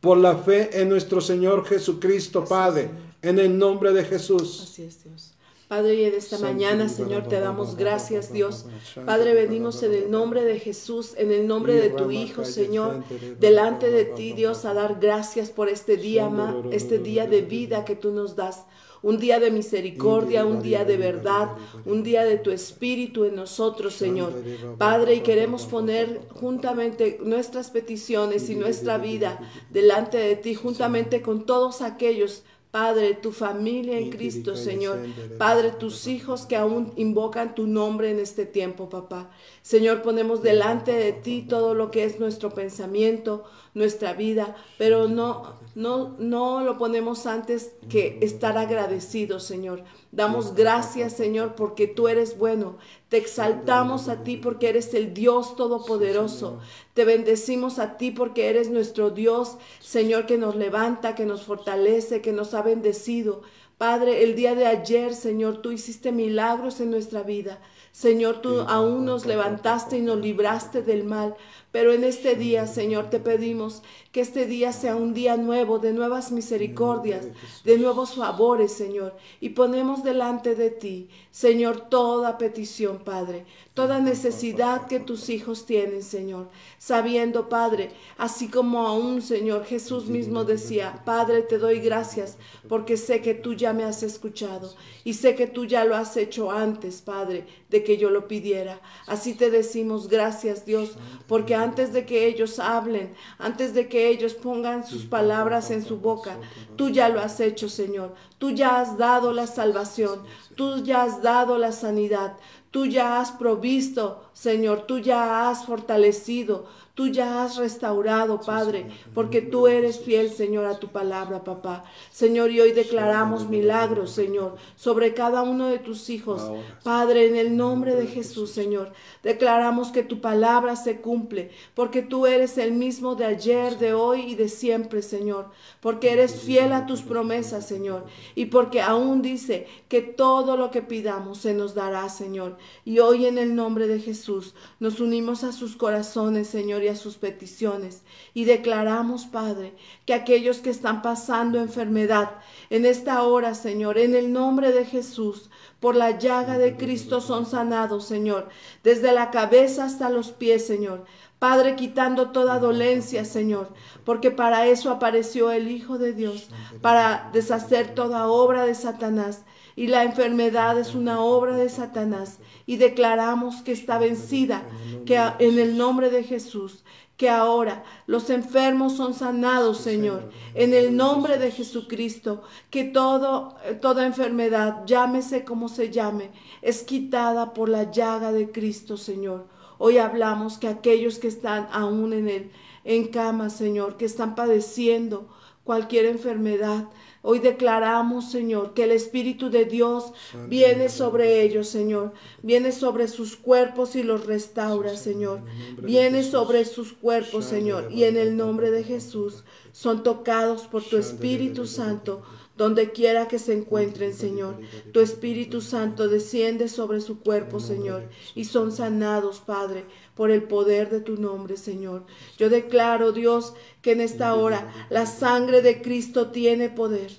por 0.00 0.18
la 0.18 0.36
fe 0.36 0.80
en 0.80 0.88
nuestro 0.88 1.20
Señor 1.20 1.64
Jesucristo, 1.64 2.44
Padre, 2.44 2.90
en 3.22 3.38
el 3.38 3.56
nombre 3.56 3.92
de 3.92 4.04
Jesús. 4.04 4.62
Así 4.62 4.82
es, 4.82 5.02
Dios. 5.04 5.29
Padre, 5.70 5.94
y 5.94 6.04
en 6.04 6.14
esta 6.14 6.36
mañana, 6.38 6.88
Señor, 6.88 7.28
te 7.28 7.38
damos 7.38 7.76
gracias, 7.76 8.32
Dios. 8.32 8.66
Padre, 9.06 9.34
venimos 9.34 9.84
en 9.84 9.94
el 9.94 10.10
nombre 10.10 10.42
de 10.42 10.58
Jesús, 10.58 11.14
en 11.16 11.30
el 11.30 11.46
nombre 11.46 11.74
de 11.74 11.90
tu 11.90 12.10
Hijo, 12.10 12.44
Señor, 12.44 13.04
delante 13.38 13.88
de 13.88 14.04
ti, 14.04 14.32
Dios, 14.32 14.64
a 14.64 14.74
dar 14.74 14.98
gracias 15.00 15.50
por 15.50 15.68
este 15.68 15.96
día, 15.96 16.28
este 16.72 16.98
día 16.98 17.28
de 17.28 17.42
vida 17.42 17.84
que 17.84 17.94
tú 17.94 18.10
nos 18.10 18.34
das. 18.34 18.66
Un 19.00 19.20
día 19.20 19.38
de 19.38 19.52
misericordia, 19.52 20.44
un 20.44 20.60
día 20.60 20.84
de 20.84 20.96
verdad, 20.96 21.50
un 21.86 22.02
día 22.02 22.24
de 22.24 22.38
tu 22.38 22.50
espíritu 22.50 23.24
en 23.24 23.36
nosotros, 23.36 23.94
Señor. 23.94 24.32
Padre, 24.76 25.14
y 25.14 25.20
queremos 25.20 25.66
poner 25.66 26.20
juntamente 26.34 27.20
nuestras 27.22 27.70
peticiones 27.70 28.50
y 28.50 28.56
nuestra 28.56 28.98
vida 28.98 29.38
delante 29.70 30.18
de 30.18 30.34
ti, 30.34 30.56
juntamente 30.56 31.22
con 31.22 31.46
todos 31.46 31.80
aquellos 31.80 32.42
Padre, 32.70 33.14
tu 33.14 33.32
familia 33.32 33.98
en 33.98 34.10
Cristo, 34.10 34.54
Señor. 34.54 35.00
Padre, 35.38 35.72
tus 35.72 36.06
hijos 36.06 36.46
que 36.46 36.54
aún 36.54 36.92
invocan 36.96 37.56
tu 37.56 37.66
nombre 37.66 38.10
en 38.10 38.20
este 38.20 38.46
tiempo, 38.46 38.88
papá. 38.88 39.30
Señor, 39.62 40.02
ponemos 40.02 40.42
delante 40.42 40.92
de 40.92 41.12
ti 41.12 41.44
todo 41.48 41.74
lo 41.74 41.90
que 41.90 42.04
es 42.04 42.20
nuestro 42.20 42.50
pensamiento, 42.50 43.44
nuestra 43.74 44.14
vida, 44.14 44.56
pero 44.78 45.08
no, 45.08 45.54
no, 45.74 46.16
no 46.18 46.64
lo 46.64 46.76
ponemos 46.76 47.26
antes 47.26 47.72
que 47.88 48.18
estar 48.20 48.58
agradecidos, 48.58 49.44
Señor. 49.44 49.84
Damos 50.12 50.54
gracias, 50.54 51.12
Señor, 51.12 51.54
porque 51.54 51.86
tú 51.86 52.08
eres 52.08 52.36
bueno. 52.36 52.78
Te 53.08 53.16
exaltamos 53.16 54.08
a 54.08 54.24
ti 54.24 54.36
porque 54.36 54.68
eres 54.68 54.92
el 54.94 55.14
Dios 55.14 55.54
Todopoderoso. 55.54 56.58
Te 56.94 57.04
bendecimos 57.04 57.78
a 57.78 57.96
ti 57.96 58.10
porque 58.10 58.48
eres 58.48 58.70
nuestro 58.70 59.10
Dios, 59.10 59.56
Señor, 59.78 60.26
que 60.26 60.38
nos 60.38 60.56
levanta, 60.56 61.14
que 61.14 61.26
nos 61.26 61.42
fortalece, 61.42 62.22
que 62.22 62.32
nos 62.32 62.54
ha 62.54 62.62
bendecido. 62.62 63.42
Padre, 63.78 64.24
el 64.24 64.34
día 64.34 64.54
de 64.54 64.66
ayer, 64.66 65.14
Señor, 65.14 65.62
tú 65.62 65.72
hiciste 65.72 66.12
milagros 66.12 66.80
en 66.80 66.90
nuestra 66.90 67.22
vida. 67.22 67.60
Señor, 67.92 68.40
tú 68.40 68.60
aún 68.68 69.04
nos 69.04 69.26
levantaste 69.26 69.98
y 69.98 70.02
nos 70.02 70.18
libraste 70.18 70.82
del 70.82 71.04
mal. 71.04 71.34
Pero 71.72 71.92
en 71.92 72.04
este 72.04 72.34
día, 72.34 72.66
Señor, 72.66 73.10
te 73.10 73.20
pedimos 73.20 73.82
que 74.10 74.20
este 74.20 74.46
día 74.46 74.72
sea 74.72 74.96
un 74.96 75.14
día 75.14 75.36
nuevo, 75.36 75.78
de 75.78 75.92
nuevas 75.92 76.32
misericordias, 76.32 77.28
de 77.64 77.78
nuevos 77.78 78.16
favores, 78.16 78.72
Señor. 78.72 79.14
Y 79.40 79.50
ponemos 79.50 80.02
delante 80.02 80.56
de 80.56 80.70
ti, 80.70 81.08
Señor, 81.30 81.88
toda 81.88 82.38
petición, 82.38 82.98
Padre 83.04 83.46
toda 83.80 83.98
necesidad 83.98 84.86
que 84.88 85.00
tus 85.00 85.30
hijos 85.30 85.64
tienen, 85.64 86.02
Señor. 86.02 86.50
Sabiendo, 86.78 87.48
Padre, 87.48 87.92
así 88.18 88.48
como 88.48 88.86
aún, 88.86 89.22
Señor, 89.22 89.64
Jesús 89.64 90.04
mismo 90.04 90.44
decía, 90.44 91.02
Padre, 91.06 91.40
te 91.40 91.56
doy 91.56 91.80
gracias 91.80 92.36
porque 92.68 92.98
sé 92.98 93.22
que 93.22 93.32
tú 93.32 93.54
ya 93.54 93.72
me 93.72 93.84
has 93.84 94.02
escuchado 94.02 94.74
y 95.02 95.14
sé 95.14 95.34
que 95.34 95.46
tú 95.46 95.64
ya 95.64 95.86
lo 95.86 95.96
has 95.96 96.18
hecho 96.18 96.50
antes, 96.50 97.00
Padre, 97.00 97.46
de 97.70 97.82
que 97.82 97.96
yo 97.96 98.10
lo 98.10 98.28
pidiera. 98.28 98.82
Así 99.06 99.32
te 99.32 99.50
decimos 99.50 100.08
gracias, 100.08 100.66
Dios, 100.66 100.96
porque 101.26 101.54
antes 101.62 101.92
de 101.92 102.04
que 102.04 102.26
ellos 102.26 102.58
hablen, 102.58 103.14
antes 103.38 103.74
de 103.74 103.88
que 103.88 104.08
ellos 104.08 104.34
pongan 104.34 104.86
sus 104.86 105.04
palabras 105.04 105.70
en 105.70 105.84
su 105.84 105.98
boca, 105.98 106.36
tú 106.76 106.88
ya 106.90 107.08
lo 107.08 107.20
has 107.20 107.40
hecho, 107.40 107.68
Señor. 107.68 108.14
Tú 108.38 108.50
ya 108.50 108.80
has 108.80 108.96
dado 108.96 109.32
la 109.32 109.46
salvación, 109.46 110.22
tú 110.56 110.82
ya 110.82 111.02
has 111.02 111.22
dado 111.22 111.58
la 111.58 111.72
sanidad, 111.72 112.36
tú 112.70 112.86
ya 112.86 113.20
has 113.20 113.32
provisto, 113.32 114.29
Señor, 114.40 114.86
tú 114.86 114.98
ya 115.00 115.50
has 115.50 115.66
fortalecido, 115.66 116.64
Tú 117.00 117.08
ya 117.08 117.42
has 117.42 117.56
restaurado, 117.56 118.42
Padre, 118.42 118.84
porque 119.14 119.40
tú 119.40 119.68
eres 119.68 120.00
fiel, 120.00 120.30
Señor, 120.30 120.66
a 120.66 120.78
tu 120.78 120.88
palabra, 120.88 121.44
papá. 121.44 121.84
Señor, 122.10 122.50
y 122.50 122.60
hoy 122.60 122.72
declaramos 122.72 123.48
milagros, 123.48 124.10
Señor, 124.10 124.56
sobre 124.76 125.14
cada 125.14 125.40
uno 125.40 125.68
de 125.68 125.78
tus 125.78 126.10
hijos. 126.10 126.50
Padre, 126.82 127.26
en 127.26 127.36
el 127.36 127.56
nombre 127.56 127.94
de 127.94 128.06
Jesús, 128.06 128.50
Señor, 128.50 128.92
declaramos 129.22 129.92
que 129.92 130.02
tu 130.02 130.20
palabra 130.20 130.76
se 130.76 131.00
cumple, 131.00 131.52
porque 131.74 132.02
tú 132.02 132.26
eres 132.26 132.58
el 132.58 132.72
mismo 132.72 133.14
de 133.14 133.24
ayer, 133.24 133.78
de 133.78 133.94
hoy 133.94 134.32
y 134.32 134.34
de 134.34 134.50
siempre, 134.50 135.00
Señor, 135.00 135.48
porque 135.80 136.12
eres 136.12 136.42
fiel 136.42 136.74
a 136.74 136.84
tus 136.84 137.00
promesas, 137.00 137.66
Señor, 137.66 138.04
y 138.34 138.44
porque 138.46 138.82
aún 138.82 139.22
dice 139.22 139.66
que 139.88 140.02
todo 140.02 140.58
lo 140.58 140.70
que 140.70 140.82
pidamos 140.82 141.38
se 141.38 141.54
nos 141.54 141.74
dará, 141.74 142.10
Señor. 142.10 142.58
Y 142.84 142.98
hoy 142.98 143.24
en 143.24 143.38
el 143.38 143.54
nombre 143.54 143.86
de 143.86 144.00
Jesús 144.00 144.29
nos 144.78 145.00
unimos 145.00 145.44
a 145.44 145.52
sus 145.52 145.76
corazones, 145.76 146.48
Señor, 146.48 146.82
y 146.82 146.88
a 146.88 146.96
sus 146.96 147.16
peticiones. 147.16 148.02
Y 148.34 148.44
declaramos, 148.44 149.26
Padre, 149.26 149.74
que 150.06 150.14
aquellos 150.14 150.58
que 150.58 150.70
están 150.70 151.02
pasando 151.02 151.58
enfermedad 151.58 152.30
en 152.70 152.86
esta 152.86 153.22
hora, 153.22 153.54
Señor, 153.54 153.98
en 153.98 154.14
el 154.14 154.32
nombre 154.32 154.72
de 154.72 154.84
Jesús, 154.84 155.50
por 155.80 155.96
la 155.96 156.18
llaga 156.18 156.58
de 156.58 156.76
Cristo 156.76 157.20
son 157.20 157.46
sanados, 157.46 158.04
Señor, 158.04 158.48
desde 158.84 159.12
la 159.12 159.30
cabeza 159.30 159.84
hasta 159.84 160.10
los 160.10 160.30
pies, 160.30 160.66
Señor. 160.66 161.04
Padre, 161.38 161.74
quitando 161.74 162.32
toda 162.32 162.58
dolencia, 162.58 163.24
Señor, 163.24 163.68
porque 164.04 164.30
para 164.30 164.66
eso 164.66 164.90
apareció 164.90 165.50
el 165.50 165.70
Hijo 165.70 165.96
de 165.96 166.12
Dios, 166.12 166.48
para 166.82 167.30
deshacer 167.32 167.94
toda 167.94 168.28
obra 168.28 168.66
de 168.66 168.74
Satanás. 168.74 169.44
Y 169.76 169.86
la 169.86 170.04
enfermedad 170.04 170.78
es 170.78 170.94
una 170.94 171.20
obra 171.20 171.56
de 171.56 171.68
Satanás. 171.68 172.38
Y 172.66 172.76
declaramos 172.76 173.62
que 173.62 173.72
está 173.72 173.98
vencida, 173.98 174.62
que 175.06 175.16
en 175.38 175.58
el 175.58 175.76
nombre 175.76 176.10
de 176.10 176.24
Jesús, 176.24 176.84
que 177.16 177.28
ahora 177.28 177.84
los 178.06 178.30
enfermos 178.30 178.96
son 178.96 179.12
sanados, 179.12 179.76
Señor, 179.76 180.30
en 180.54 180.72
el 180.72 180.96
nombre 180.96 181.36
de 181.36 181.50
Jesucristo, 181.50 182.42
que 182.70 182.84
todo, 182.84 183.56
toda 183.82 184.06
enfermedad, 184.06 184.86
llámese 184.86 185.44
como 185.44 185.68
se 185.68 185.90
llame, 185.90 186.30
es 186.62 186.82
quitada 186.82 187.52
por 187.52 187.68
la 187.68 187.90
llaga 187.90 188.32
de 188.32 188.50
Cristo, 188.50 188.96
Señor. 188.96 189.48
Hoy 189.76 189.98
hablamos 189.98 190.56
que 190.56 190.68
aquellos 190.68 191.18
que 191.18 191.28
están 191.28 191.68
aún 191.72 192.14
en 192.14 192.28
el 192.28 192.50
en 192.94 193.08
cama, 193.08 193.50
Señor, 193.50 193.96
que 193.96 194.04
están 194.04 194.34
padeciendo 194.34 195.28
cualquier 195.64 196.06
enfermedad, 196.06 196.88
Hoy 197.22 197.38
declaramos, 197.38 198.30
Señor, 198.30 198.72
que 198.72 198.84
el 198.84 198.92
Espíritu 198.92 199.50
de 199.50 199.66
Dios 199.66 200.14
viene 200.48 200.88
sobre 200.88 201.42
ellos, 201.42 201.68
Señor. 201.68 202.14
Viene 202.42 202.72
sobre 202.72 203.08
sus 203.08 203.36
cuerpos 203.36 203.94
y 203.94 204.02
los 204.02 204.24
restaura, 204.24 204.96
Señor. 204.96 205.42
Viene 205.82 206.22
sobre 206.22 206.64
sus 206.64 206.94
cuerpos, 206.94 207.44
Señor. 207.44 207.92
Y 207.92 208.04
en 208.04 208.16
el 208.16 208.38
nombre 208.38 208.70
de 208.70 208.84
Jesús 208.84 209.44
son 209.72 210.02
tocados 210.02 210.62
por 210.62 210.82
tu 210.82 210.96
Espíritu 210.96 211.66
Santo 211.66 212.22
donde 212.60 212.92
quiera 212.92 213.26
que 213.26 213.38
se 213.38 213.54
encuentren, 213.54 214.12
Señor. 214.12 214.58
Tu 214.92 215.00
Espíritu 215.00 215.62
Santo 215.62 216.08
desciende 216.08 216.68
sobre 216.68 217.00
su 217.00 217.20
cuerpo, 217.20 217.58
Señor, 217.58 218.10
y 218.34 218.44
son 218.44 218.70
sanados, 218.70 219.40
Padre, 219.40 219.86
por 220.14 220.30
el 220.30 220.42
poder 220.42 220.90
de 220.90 221.00
tu 221.00 221.16
nombre, 221.16 221.56
Señor. 221.56 222.04
Yo 222.36 222.50
declaro, 222.50 223.12
Dios, 223.12 223.54
que 223.80 223.92
en 223.92 224.02
esta 224.02 224.34
hora 224.34 224.70
la 224.90 225.06
sangre 225.06 225.62
de 225.62 225.80
Cristo 225.80 226.32
tiene 226.32 226.68
poder. 226.68 227.10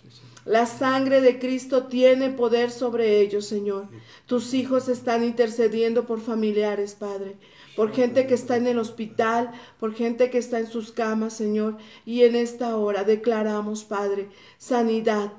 La 0.45 0.67
sangre 0.67 1.21
de 1.21 1.39
Cristo 1.39 1.87
tiene 1.87 2.29
poder 2.29 2.69
sobre 2.69 3.19
ellos, 3.19 3.45
Señor. 3.45 3.87
Tus 4.27 4.53
hijos 4.53 4.89
están 4.89 5.23
intercediendo 5.23 6.05
por 6.05 6.21
familiares, 6.21 6.93
Padre 6.93 7.35
por 7.75 7.93
gente 7.93 8.27
que 8.27 8.33
está 8.33 8.57
en 8.57 8.67
el 8.67 8.79
hospital, 8.79 9.51
por 9.79 9.93
gente 9.93 10.29
que 10.29 10.37
está 10.37 10.59
en 10.59 10.67
sus 10.67 10.91
camas, 10.91 11.33
Señor. 11.33 11.77
Y 12.05 12.23
en 12.23 12.35
esta 12.35 12.75
hora 12.77 13.03
declaramos, 13.03 13.83
Padre, 13.83 14.29
sanidad, 14.57 15.33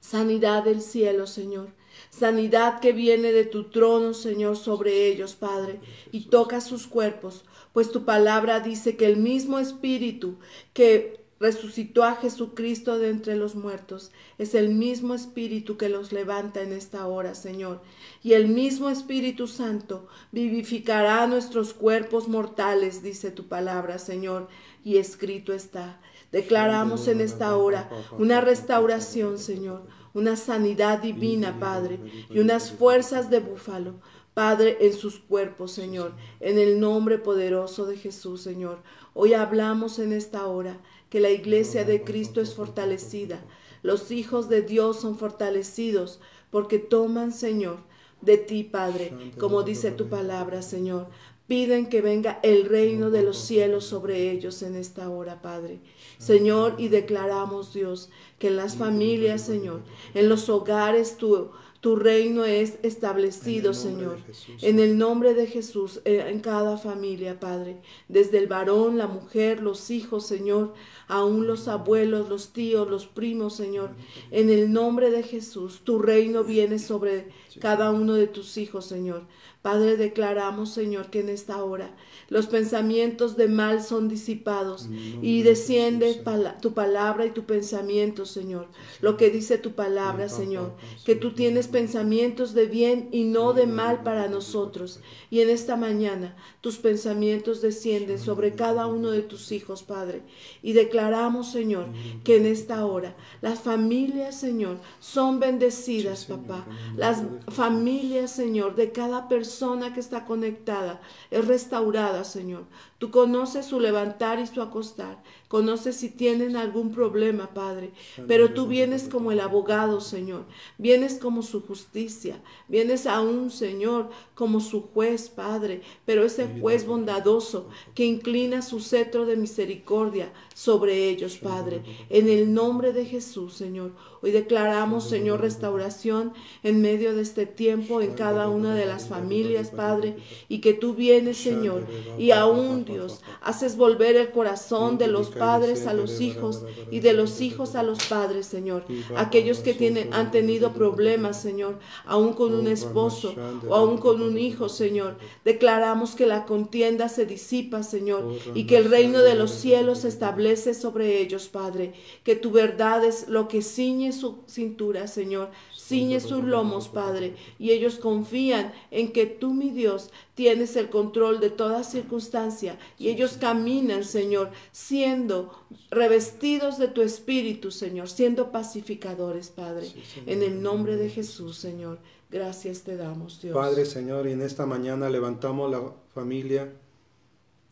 sanidad 0.00 0.64
del 0.64 0.80
cielo, 0.80 1.26
Señor. 1.26 1.68
Sanidad 2.10 2.80
que 2.80 2.92
viene 2.92 3.32
de 3.32 3.44
tu 3.44 3.70
trono, 3.70 4.14
Señor, 4.14 4.56
sobre 4.56 5.06
ellos, 5.06 5.34
Padre, 5.34 5.80
y 6.10 6.26
toca 6.26 6.60
sus 6.60 6.86
cuerpos, 6.86 7.44
pues 7.72 7.92
tu 7.92 8.04
palabra 8.04 8.60
dice 8.60 8.96
que 8.96 9.06
el 9.06 9.16
mismo 9.16 9.58
Espíritu 9.58 10.38
que 10.72 11.27
resucitó 11.40 12.04
a 12.04 12.16
Jesucristo 12.16 12.98
de 12.98 13.10
entre 13.10 13.36
los 13.36 13.54
muertos. 13.54 14.10
Es 14.38 14.54
el 14.54 14.70
mismo 14.70 15.14
Espíritu 15.14 15.76
que 15.76 15.88
los 15.88 16.12
levanta 16.12 16.62
en 16.62 16.72
esta 16.72 17.06
hora, 17.06 17.34
Señor. 17.34 17.80
Y 18.22 18.32
el 18.32 18.48
mismo 18.48 18.90
Espíritu 18.90 19.46
Santo 19.46 20.08
vivificará 20.32 21.26
nuestros 21.26 21.74
cuerpos 21.74 22.28
mortales, 22.28 23.02
dice 23.02 23.30
tu 23.30 23.46
palabra, 23.46 23.98
Señor. 23.98 24.48
Y 24.84 24.96
escrito 24.96 25.52
está. 25.52 26.00
Declaramos 26.32 27.08
en 27.08 27.20
esta 27.20 27.56
hora 27.56 27.88
una 28.18 28.40
restauración, 28.40 29.38
Señor, 29.38 29.82
una 30.12 30.36
sanidad 30.36 31.00
divina, 31.00 31.58
Padre, 31.58 31.98
y 32.28 32.38
unas 32.38 32.70
fuerzas 32.70 33.30
de 33.30 33.40
búfalo. 33.40 33.94
Padre, 34.34 34.76
en 34.80 34.92
sus 34.92 35.18
cuerpos, 35.18 35.72
Señor, 35.72 36.12
en 36.38 36.58
el 36.58 36.78
nombre 36.78 37.18
poderoso 37.18 37.86
de 37.86 37.96
Jesús, 37.96 38.40
Señor. 38.40 38.82
Hoy 39.20 39.34
hablamos 39.34 39.98
en 39.98 40.12
esta 40.12 40.46
hora 40.46 40.78
que 41.10 41.18
la 41.18 41.30
iglesia 41.30 41.82
de 41.82 42.04
Cristo 42.04 42.40
es 42.40 42.54
fortalecida. 42.54 43.44
Los 43.82 44.12
hijos 44.12 44.48
de 44.48 44.62
Dios 44.62 45.00
son 45.00 45.18
fortalecidos 45.18 46.20
porque 46.50 46.78
toman, 46.78 47.32
Señor, 47.32 47.78
de 48.20 48.38
ti, 48.38 48.62
Padre, 48.62 49.12
como 49.36 49.64
dice 49.64 49.90
tu 49.90 50.08
palabra, 50.08 50.62
Señor. 50.62 51.08
Piden 51.48 51.88
que 51.88 52.00
venga 52.00 52.38
el 52.44 52.66
reino 52.66 53.10
de 53.10 53.24
los 53.24 53.38
cielos 53.38 53.86
sobre 53.86 54.30
ellos 54.30 54.62
en 54.62 54.76
esta 54.76 55.10
hora, 55.10 55.42
Padre. 55.42 55.80
Señor, 56.18 56.76
y 56.78 56.86
declaramos, 56.86 57.74
Dios, 57.74 58.10
que 58.38 58.46
en 58.46 58.56
las 58.56 58.76
familias, 58.76 59.42
Señor, 59.42 59.80
en 60.14 60.28
los 60.28 60.48
hogares 60.48 61.16
tú 61.16 61.50
tu 61.80 61.94
reino 61.94 62.44
es 62.44 62.78
establecido, 62.82 63.72
Señor, 63.72 64.18
en 64.62 64.80
el 64.80 64.98
nombre 64.98 65.34
de 65.34 65.46
Jesús, 65.46 66.00
eh, 66.04 66.24
en 66.26 66.40
cada 66.40 66.76
familia, 66.76 67.38
Padre, 67.38 67.80
desde 68.08 68.38
el 68.38 68.48
varón, 68.48 68.98
la 68.98 69.06
mujer, 69.06 69.62
los 69.62 69.90
hijos, 69.90 70.26
Señor, 70.26 70.74
aún 71.06 71.46
los 71.46 71.68
abuelos, 71.68 72.28
los 72.28 72.52
tíos, 72.52 72.88
los 72.88 73.06
primos, 73.06 73.54
Señor. 73.54 73.90
En 74.32 74.50
el 74.50 74.72
nombre 74.72 75.10
de 75.10 75.22
Jesús, 75.22 75.82
tu 75.84 76.00
reino 76.00 76.42
viene 76.42 76.80
sobre 76.80 77.28
cada 77.60 77.92
uno 77.92 78.14
de 78.14 78.26
tus 78.26 78.56
hijos, 78.56 78.84
Señor. 78.84 79.22
Padre, 79.62 79.96
declaramos, 79.96 80.70
Señor, 80.70 81.10
que 81.10 81.20
en 81.20 81.28
esta 81.28 81.62
hora 81.62 81.94
los 82.28 82.46
pensamientos 82.46 83.36
de 83.36 83.48
mal 83.48 83.82
son 83.82 84.08
disipados 84.08 84.88
y 85.22 85.42
desciende 85.42 86.22
tu 86.60 86.74
palabra 86.74 87.24
y 87.24 87.30
tu 87.30 87.44
pensamiento, 87.44 88.26
Señor. 88.26 88.68
Lo 89.00 89.16
que 89.16 89.30
dice 89.30 89.56
tu 89.56 89.72
palabra, 89.72 90.28
Señor, 90.28 90.74
que 91.06 91.14
tú 91.14 91.32
tienes 91.32 91.68
pensamientos 91.68 92.52
de 92.52 92.66
bien 92.66 93.08
y 93.12 93.24
no 93.24 93.54
de 93.54 93.66
mal 93.66 94.02
para 94.02 94.28
nosotros. 94.28 95.00
Y 95.30 95.40
en 95.40 95.48
esta 95.48 95.76
mañana 95.76 96.36
tus 96.60 96.76
pensamientos 96.76 97.62
descienden 97.62 98.18
sobre 98.18 98.54
cada 98.54 98.86
uno 98.86 99.10
de 99.10 99.22
tus 99.22 99.50
hijos, 99.50 99.82
Padre. 99.82 100.22
Y 100.62 100.74
declaramos, 100.74 101.50
Señor, 101.50 101.86
que 102.24 102.36
en 102.36 102.46
esta 102.46 102.84
hora 102.84 103.16
las 103.40 103.60
familias, 103.60 104.38
Señor, 104.38 104.78
son 105.00 105.40
bendecidas, 105.40 106.26
papá. 106.26 106.66
Las 106.96 107.22
familias, 107.48 108.32
Señor, 108.32 108.74
de 108.74 108.92
cada 108.92 109.28
persona 109.28 109.94
que 109.94 110.00
está 110.00 110.26
conectada 110.26 111.00
es 111.30 111.46
restaurada, 111.46 112.17
Señor. 112.24 112.66
Tú 112.98 113.12
conoces 113.12 113.66
su 113.66 113.78
levantar 113.78 114.40
y 114.40 114.46
su 114.46 114.60
acostar. 114.60 115.22
Conoces 115.46 115.96
si 115.96 116.10
tienen 116.10 116.56
algún 116.56 116.92
problema, 116.92 117.54
Padre. 117.54 117.92
Pero 118.26 118.52
tú 118.52 118.66
vienes 118.66 119.08
como 119.08 119.30
el 119.30 119.38
abogado, 119.38 120.00
Señor. 120.00 120.44
Vienes 120.78 121.14
como 121.14 121.42
su 121.42 121.62
justicia. 121.62 122.42
Vienes 122.66 123.06
aún, 123.06 123.52
Señor, 123.52 124.10
como 124.34 124.60
su 124.60 124.82
juez, 124.82 125.28
Padre. 125.28 125.82
Pero 126.04 126.24
ese 126.24 126.48
juez 126.60 126.86
bondadoso 126.86 127.68
que 127.94 128.04
inclina 128.04 128.62
su 128.62 128.80
cetro 128.80 129.26
de 129.26 129.36
misericordia 129.36 130.32
sobre 130.54 131.08
ellos, 131.08 131.38
Padre. 131.38 131.82
En 132.10 132.28
el 132.28 132.52
nombre 132.52 132.92
de 132.92 133.06
Jesús, 133.06 133.54
Señor. 133.54 133.92
Hoy 134.20 134.32
declaramos, 134.32 135.08
Señor, 135.08 135.40
restauración 135.40 136.32
en 136.64 136.82
medio 136.82 137.14
de 137.14 137.22
este 137.22 137.46
tiempo 137.46 138.00
en 138.00 138.14
cada 138.14 138.48
una 138.48 138.74
de 138.74 138.86
las 138.86 139.06
familias, 139.06 139.70
Padre. 139.70 140.16
Y 140.48 140.58
que 140.58 140.74
tú 140.74 140.94
vienes, 140.94 141.38
Señor. 141.38 141.86
Y 142.18 142.32
aún, 142.32 142.87
Dios, 142.88 143.20
haces 143.42 143.76
volver 143.76 144.16
el 144.16 144.30
corazón 144.30 144.98
de 144.98 145.06
los 145.06 145.30
padres 145.30 145.86
a 145.86 145.94
los 145.94 146.20
hijos 146.20 146.64
y 146.90 147.00
de 147.00 147.12
los 147.12 147.40
hijos 147.40 147.74
a 147.74 147.82
los 147.82 148.04
padres, 148.06 148.46
Señor. 148.46 148.84
Aquellos 149.16 149.60
que 149.60 149.74
tienen, 149.74 150.12
han 150.12 150.30
tenido 150.30 150.72
problemas, 150.72 151.40
Señor, 151.40 151.78
aún 152.04 152.32
con 152.32 152.54
un 152.54 152.66
esposo 152.66 153.34
o 153.68 153.74
aún 153.74 153.98
con 153.98 154.22
un 154.22 154.38
hijo, 154.38 154.68
Señor. 154.68 155.18
Declaramos 155.44 156.14
que 156.14 156.26
la 156.26 156.44
contienda 156.44 157.08
se 157.08 157.26
disipa, 157.26 157.82
Señor, 157.82 158.34
y 158.54 158.66
que 158.66 158.76
el 158.78 158.90
reino 158.90 159.20
de 159.20 159.34
los 159.34 159.50
cielos 159.50 160.00
se 160.00 160.08
establece 160.08 160.74
sobre 160.74 161.20
ellos, 161.20 161.48
Padre. 161.48 161.94
Que 162.24 162.34
tu 162.34 162.50
verdad 162.50 163.04
es 163.04 163.28
lo 163.28 163.48
que 163.48 163.62
ciñe 163.62 164.12
su 164.12 164.38
cintura, 164.46 165.06
Señor. 165.06 165.50
Ciñe 165.76 166.20
sus 166.20 166.44
lomos, 166.44 166.88
Padre, 166.88 167.34
y 167.58 167.70
ellos 167.70 167.96
confían 167.96 168.72
en 168.90 169.12
que 169.12 169.24
tú, 169.26 169.54
mi 169.54 169.70
Dios, 169.70 170.10
tienes 170.38 170.76
el 170.76 170.88
control 170.88 171.40
de 171.40 171.50
toda 171.50 171.82
circunstancia, 171.82 172.78
y 172.96 173.08
ellos 173.08 173.38
caminan, 173.40 174.04
Señor, 174.04 174.50
siendo 174.70 175.52
revestidos 175.90 176.78
de 176.78 176.86
tu 176.86 177.02
espíritu, 177.02 177.72
Señor, 177.72 178.08
siendo 178.08 178.52
pacificadores, 178.52 179.48
Padre, 179.48 179.88
en 180.26 180.44
el 180.44 180.62
nombre 180.62 180.94
de 180.94 181.10
Jesús, 181.10 181.58
Señor. 181.58 181.98
Gracias 182.30 182.82
te 182.82 182.96
damos, 182.96 183.42
Dios. 183.42 183.52
Padre, 183.52 183.84
Señor, 183.84 184.28
y 184.28 184.32
en 184.32 184.42
esta 184.42 184.64
mañana 184.64 185.10
levantamos 185.10 185.68
la 185.72 185.82
familia. 186.14 186.72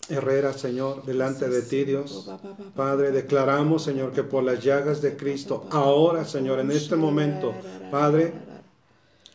Herrera, 0.08 0.52
Señor, 0.52 1.04
delante 1.04 1.48
de 1.48 1.62
ti, 1.62 1.84
Dios. 1.84 2.28
Padre, 2.74 3.12
declaramos, 3.12 3.84
Señor, 3.84 4.10
que 4.10 4.24
por 4.24 4.42
las 4.42 4.60
llagas 4.64 5.00
de 5.00 5.16
Cristo, 5.16 5.68
ahora, 5.70 6.24
Señor, 6.24 6.58
en 6.58 6.72
este 6.72 6.96
momento, 6.96 7.54
Padre, 7.92 8.32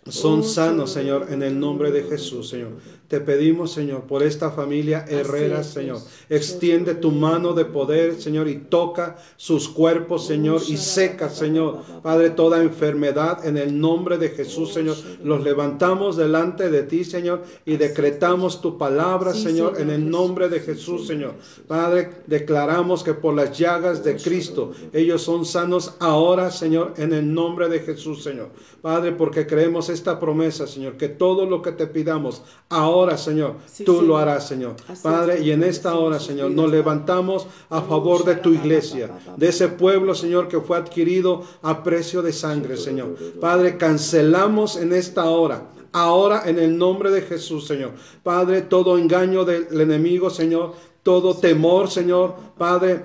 son 0.06 0.44
sanos, 0.44 0.92
Señor, 0.92 1.28
en 1.30 1.44
el 1.44 1.58
nombre 1.58 1.92
de 1.92 2.04
Jesús, 2.04 2.50
Señor. 2.50 2.74
Te 3.12 3.20
pedimos, 3.20 3.74
Señor, 3.74 4.04
por 4.04 4.24
esta 4.24 4.52
familia 4.52 5.04
Herrera, 5.06 5.66
Señor. 5.66 6.00
Extiende 6.30 6.96
tu 6.96 7.12
mano 7.12 7.52
de 7.52 7.66
poder, 7.66 8.16
Señor, 8.22 8.48
y 8.48 8.56
toca 8.56 9.18
sus 9.36 9.68
cuerpos, 9.68 10.26
Señor, 10.26 10.62
y 10.66 10.78
seca, 10.78 11.30
Señor, 11.30 11.80
Padre, 12.02 12.30
toda 12.30 12.62
enfermedad 12.62 13.46
en 13.46 13.58
el 13.58 13.78
nombre 13.78 14.18
de 14.18 14.30
Jesús, 14.30 14.72
Señor. 14.72 14.96
Los 15.26 15.44
levantamos 15.44 16.16
delante 16.16 16.70
de 16.70 16.84
ti, 16.84 17.04
Señor, 17.04 17.44
y 17.66 17.76
decretamos 17.76 18.62
tu 18.62 18.78
palabra, 18.78 19.34
Señor, 19.34 19.82
en 19.82 19.90
el 19.90 20.10
nombre 20.10 20.48
de 20.48 20.62
Jesús, 20.62 21.06
Señor. 21.06 21.34
Padre, 21.68 22.12
declaramos 22.28 23.04
que 23.04 23.14
por 23.14 23.34
las 23.34 23.58
llagas 23.58 24.06
de 24.06 24.16
Cristo 24.16 24.72
ellos 24.94 25.22
son 25.22 25.44
sanos 25.46 25.96
ahora, 26.00 26.50
Señor, 26.50 26.94
en 26.96 27.12
el 27.12 27.34
nombre 27.34 27.68
de 27.68 27.82
Jesús, 27.82 28.24
Señor. 28.24 28.52
Padre, 28.82 29.12
porque 29.12 29.46
creemos 29.46 29.90
esta 29.90 30.18
promesa, 30.18 30.66
Señor, 30.66 30.96
que 30.96 31.10
todo 31.10 31.46
lo 31.46 31.62
que 31.62 31.74
te 31.74 31.88
pidamos 31.88 32.42
ahora, 32.70 33.01
Señor, 33.18 33.56
tú 33.86 34.02
lo 34.02 34.18
harás, 34.18 34.48
Señor. 34.48 34.76
Padre, 35.02 35.42
y 35.42 35.52
en 35.52 35.64
esta 35.64 35.96
hora, 35.96 36.20
Señor, 36.20 36.52
nos 36.52 36.72
levantamos 36.72 37.48
a 37.70 37.82
favor 37.82 38.24
de 38.24 38.36
tu 38.36 38.54
iglesia, 38.54 39.10
de 39.36 39.50
ese 39.50 39.68
pueblo, 39.68 40.16
Señor, 40.16 40.48
que 40.48 40.60
fue 40.60 40.78
adquirido 40.78 41.44
a 41.62 41.84
precio 41.84 42.22
de 42.22 42.34
sangre, 42.34 42.78
Señor. 42.78 43.16
Padre, 43.40 43.78
cancelamos 43.78 44.78
en 44.78 44.94
esta 44.94 45.26
hora 45.26 45.64
ahora 45.92 46.44
en 46.46 46.60
el 46.60 46.78
nombre 46.78 47.12
de 47.12 47.22
Jesús, 47.22 47.68
Señor. 47.68 47.92
Padre, 48.24 48.62
todo 48.62 48.98
engaño 48.98 49.46
del 49.46 49.80
enemigo, 49.80 50.30
Señor, 50.30 50.74
todo 51.04 51.36
temor, 51.36 51.90
Señor, 51.90 52.36
Padre, 52.58 53.04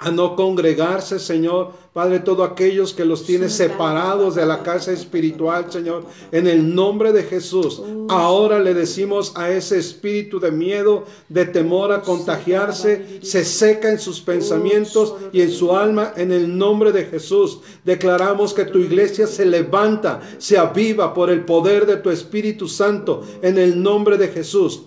a 0.00 0.10
no 0.10 0.36
congregarse, 0.36 1.18
Señor. 1.18 1.72
Padre, 1.92 2.20
todos 2.20 2.48
aquellos 2.48 2.92
que 2.92 3.04
los 3.04 3.24
tienes 3.24 3.54
separados 3.54 4.36
de 4.36 4.46
la 4.46 4.62
casa 4.62 4.92
espiritual, 4.92 5.66
Señor, 5.72 6.04
en 6.30 6.46
el 6.46 6.74
nombre 6.74 7.12
de 7.12 7.24
Jesús. 7.24 7.82
Ahora 8.08 8.60
le 8.60 8.74
decimos 8.74 9.32
a 9.34 9.50
ese 9.50 9.78
espíritu 9.78 10.38
de 10.38 10.52
miedo, 10.52 11.04
de 11.28 11.44
temor 11.46 11.90
a 11.92 12.02
contagiarse, 12.02 13.18
se 13.22 13.44
seca 13.44 13.90
en 13.90 13.98
sus 13.98 14.20
pensamientos 14.20 15.14
y 15.32 15.40
en 15.40 15.50
su 15.50 15.74
alma, 15.74 16.12
en 16.16 16.30
el 16.30 16.56
nombre 16.56 16.92
de 16.92 17.06
Jesús. 17.06 17.58
Declaramos 17.84 18.54
que 18.54 18.64
tu 18.64 18.78
iglesia 18.78 19.26
se 19.26 19.44
levanta, 19.44 20.20
se 20.38 20.56
aviva 20.56 21.12
por 21.12 21.30
el 21.30 21.44
poder 21.44 21.86
de 21.86 21.96
tu 21.96 22.10
Espíritu 22.10 22.68
Santo, 22.68 23.24
en 23.42 23.58
el 23.58 23.82
nombre 23.82 24.18
de 24.18 24.28
Jesús. 24.28 24.82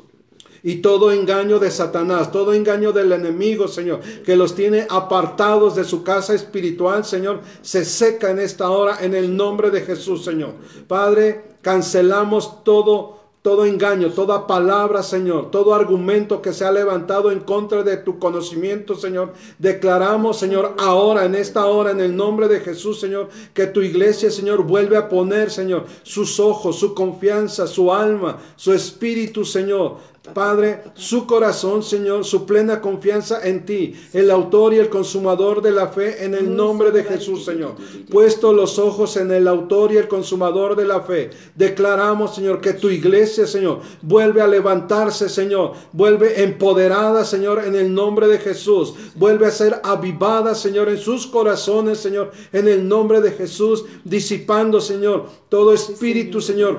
Y 0.63 0.77
todo 0.77 1.11
engaño 1.11 1.59
de 1.59 1.71
Satanás, 1.71 2.31
todo 2.31 2.53
engaño 2.53 2.91
del 2.91 3.11
enemigo, 3.11 3.67
Señor, 3.67 4.01
que 4.23 4.35
los 4.35 4.53
tiene 4.53 4.85
apartados 4.89 5.75
de 5.75 5.83
su 5.83 6.03
casa 6.03 6.33
espiritual, 6.33 7.03
Señor, 7.03 7.41
se 7.61 7.83
seca 7.83 8.29
en 8.29 8.39
esta 8.39 8.69
hora 8.69 8.97
en 9.01 9.15
el 9.15 9.35
nombre 9.35 9.71
de 9.71 9.81
Jesús, 9.81 10.23
Señor. 10.23 10.53
Padre, 10.87 11.43
cancelamos 11.61 12.63
todo 12.63 13.21
todo 13.41 13.65
engaño, 13.65 14.11
toda 14.11 14.45
palabra, 14.45 15.01
Señor, 15.01 15.49
todo 15.49 15.73
argumento 15.73 16.43
que 16.43 16.53
se 16.53 16.63
ha 16.63 16.71
levantado 16.71 17.31
en 17.31 17.39
contra 17.39 17.81
de 17.81 17.97
tu 17.97 18.19
conocimiento, 18.19 18.93
Señor. 18.93 19.33
Declaramos, 19.57 20.37
Señor, 20.37 20.75
ahora, 20.77 21.25
en 21.25 21.33
esta 21.33 21.65
hora, 21.65 21.89
en 21.89 22.01
el 22.01 22.15
nombre 22.15 22.47
de 22.47 22.59
Jesús, 22.59 22.99
Señor, 22.99 23.29
que 23.55 23.65
tu 23.65 23.81
iglesia, 23.81 24.29
Señor, 24.29 24.61
vuelve 24.63 24.95
a 24.95 25.09
poner, 25.09 25.49
Señor, 25.49 25.85
sus 26.03 26.39
ojos, 26.39 26.77
su 26.77 26.93
confianza, 26.93 27.65
su 27.65 27.91
alma, 27.91 28.37
su 28.55 28.73
espíritu, 28.73 29.43
Señor, 29.43 29.97
Padre, 30.35 30.83
su 30.93 31.25
corazón, 31.25 31.81
Señor, 31.81 32.23
su 32.25 32.45
plena 32.45 32.79
confianza 32.79 33.41
en 33.43 33.65
ti, 33.65 33.95
el 34.13 34.29
autor 34.29 34.71
y 34.71 34.77
el 34.77 34.87
consumador 34.87 35.63
de 35.63 35.71
la 35.71 35.87
fe, 35.87 36.23
en 36.23 36.35
el 36.35 36.55
nombre 36.55 36.91
de 36.91 37.03
Jesús, 37.03 37.43
Señor. 37.43 37.73
Puesto 38.07 38.53
los 38.53 38.77
ojos 38.77 39.17
en 39.17 39.31
el 39.31 39.47
autor 39.47 39.91
y 39.91 39.97
el 39.97 40.07
consumador 40.07 40.75
de 40.75 40.85
la 40.85 41.01
fe, 41.01 41.31
declaramos, 41.55 42.35
Señor, 42.35 42.61
que 42.61 42.73
tu 42.73 42.89
iglesia, 42.89 43.47
Señor, 43.47 43.79
vuelve 44.03 44.43
a 44.43 44.47
levantarse, 44.47 45.27
Señor, 45.27 45.73
vuelve 45.91 46.43
empoderada, 46.43 47.25
Señor, 47.25 47.63
en 47.65 47.75
el 47.75 47.91
nombre 47.91 48.27
de 48.27 48.37
Jesús, 48.37 48.93
vuelve 49.15 49.47
a 49.47 49.51
ser 49.51 49.81
avivada, 49.83 50.53
Señor, 50.53 50.87
en 50.89 50.99
sus 50.99 51.25
corazones, 51.25 51.97
Señor, 51.97 52.31
en 52.53 52.67
el 52.67 52.87
nombre 52.87 53.21
de 53.21 53.31
Jesús, 53.31 53.85
disipando, 54.03 54.81
Señor, 54.81 55.25
todo 55.49 55.73
espíritu, 55.73 56.41
Señor, 56.41 56.77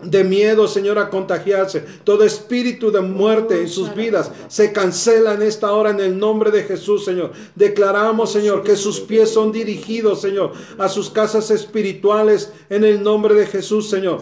de 0.00 0.22
miedo, 0.22 0.68
Señor, 0.68 0.96
a 1.00 1.10
contagiarse, 1.10 1.84
todo 2.04 2.22
espíritu 2.22 2.67
de 2.72 3.00
muerte 3.00 3.62
en 3.62 3.68
sus 3.68 3.94
vidas 3.94 4.30
se 4.48 4.72
cancela 4.72 5.34
en 5.34 5.42
esta 5.42 5.72
hora 5.72 5.90
en 5.90 6.00
el 6.00 6.18
nombre 6.18 6.50
de 6.50 6.62
Jesús, 6.62 7.04
Señor. 7.04 7.32
Declaramos, 7.54 8.30
Señor, 8.30 8.62
que 8.62 8.76
sus 8.76 9.00
pies 9.00 9.30
son 9.30 9.52
dirigidos, 9.52 10.20
Señor, 10.20 10.52
a 10.76 10.88
sus 10.88 11.08
casas 11.08 11.50
espirituales 11.50 12.52
en 12.68 12.84
el 12.84 13.02
nombre 13.02 13.34
de 13.34 13.46
Jesús, 13.46 13.88
Señor. 13.88 14.20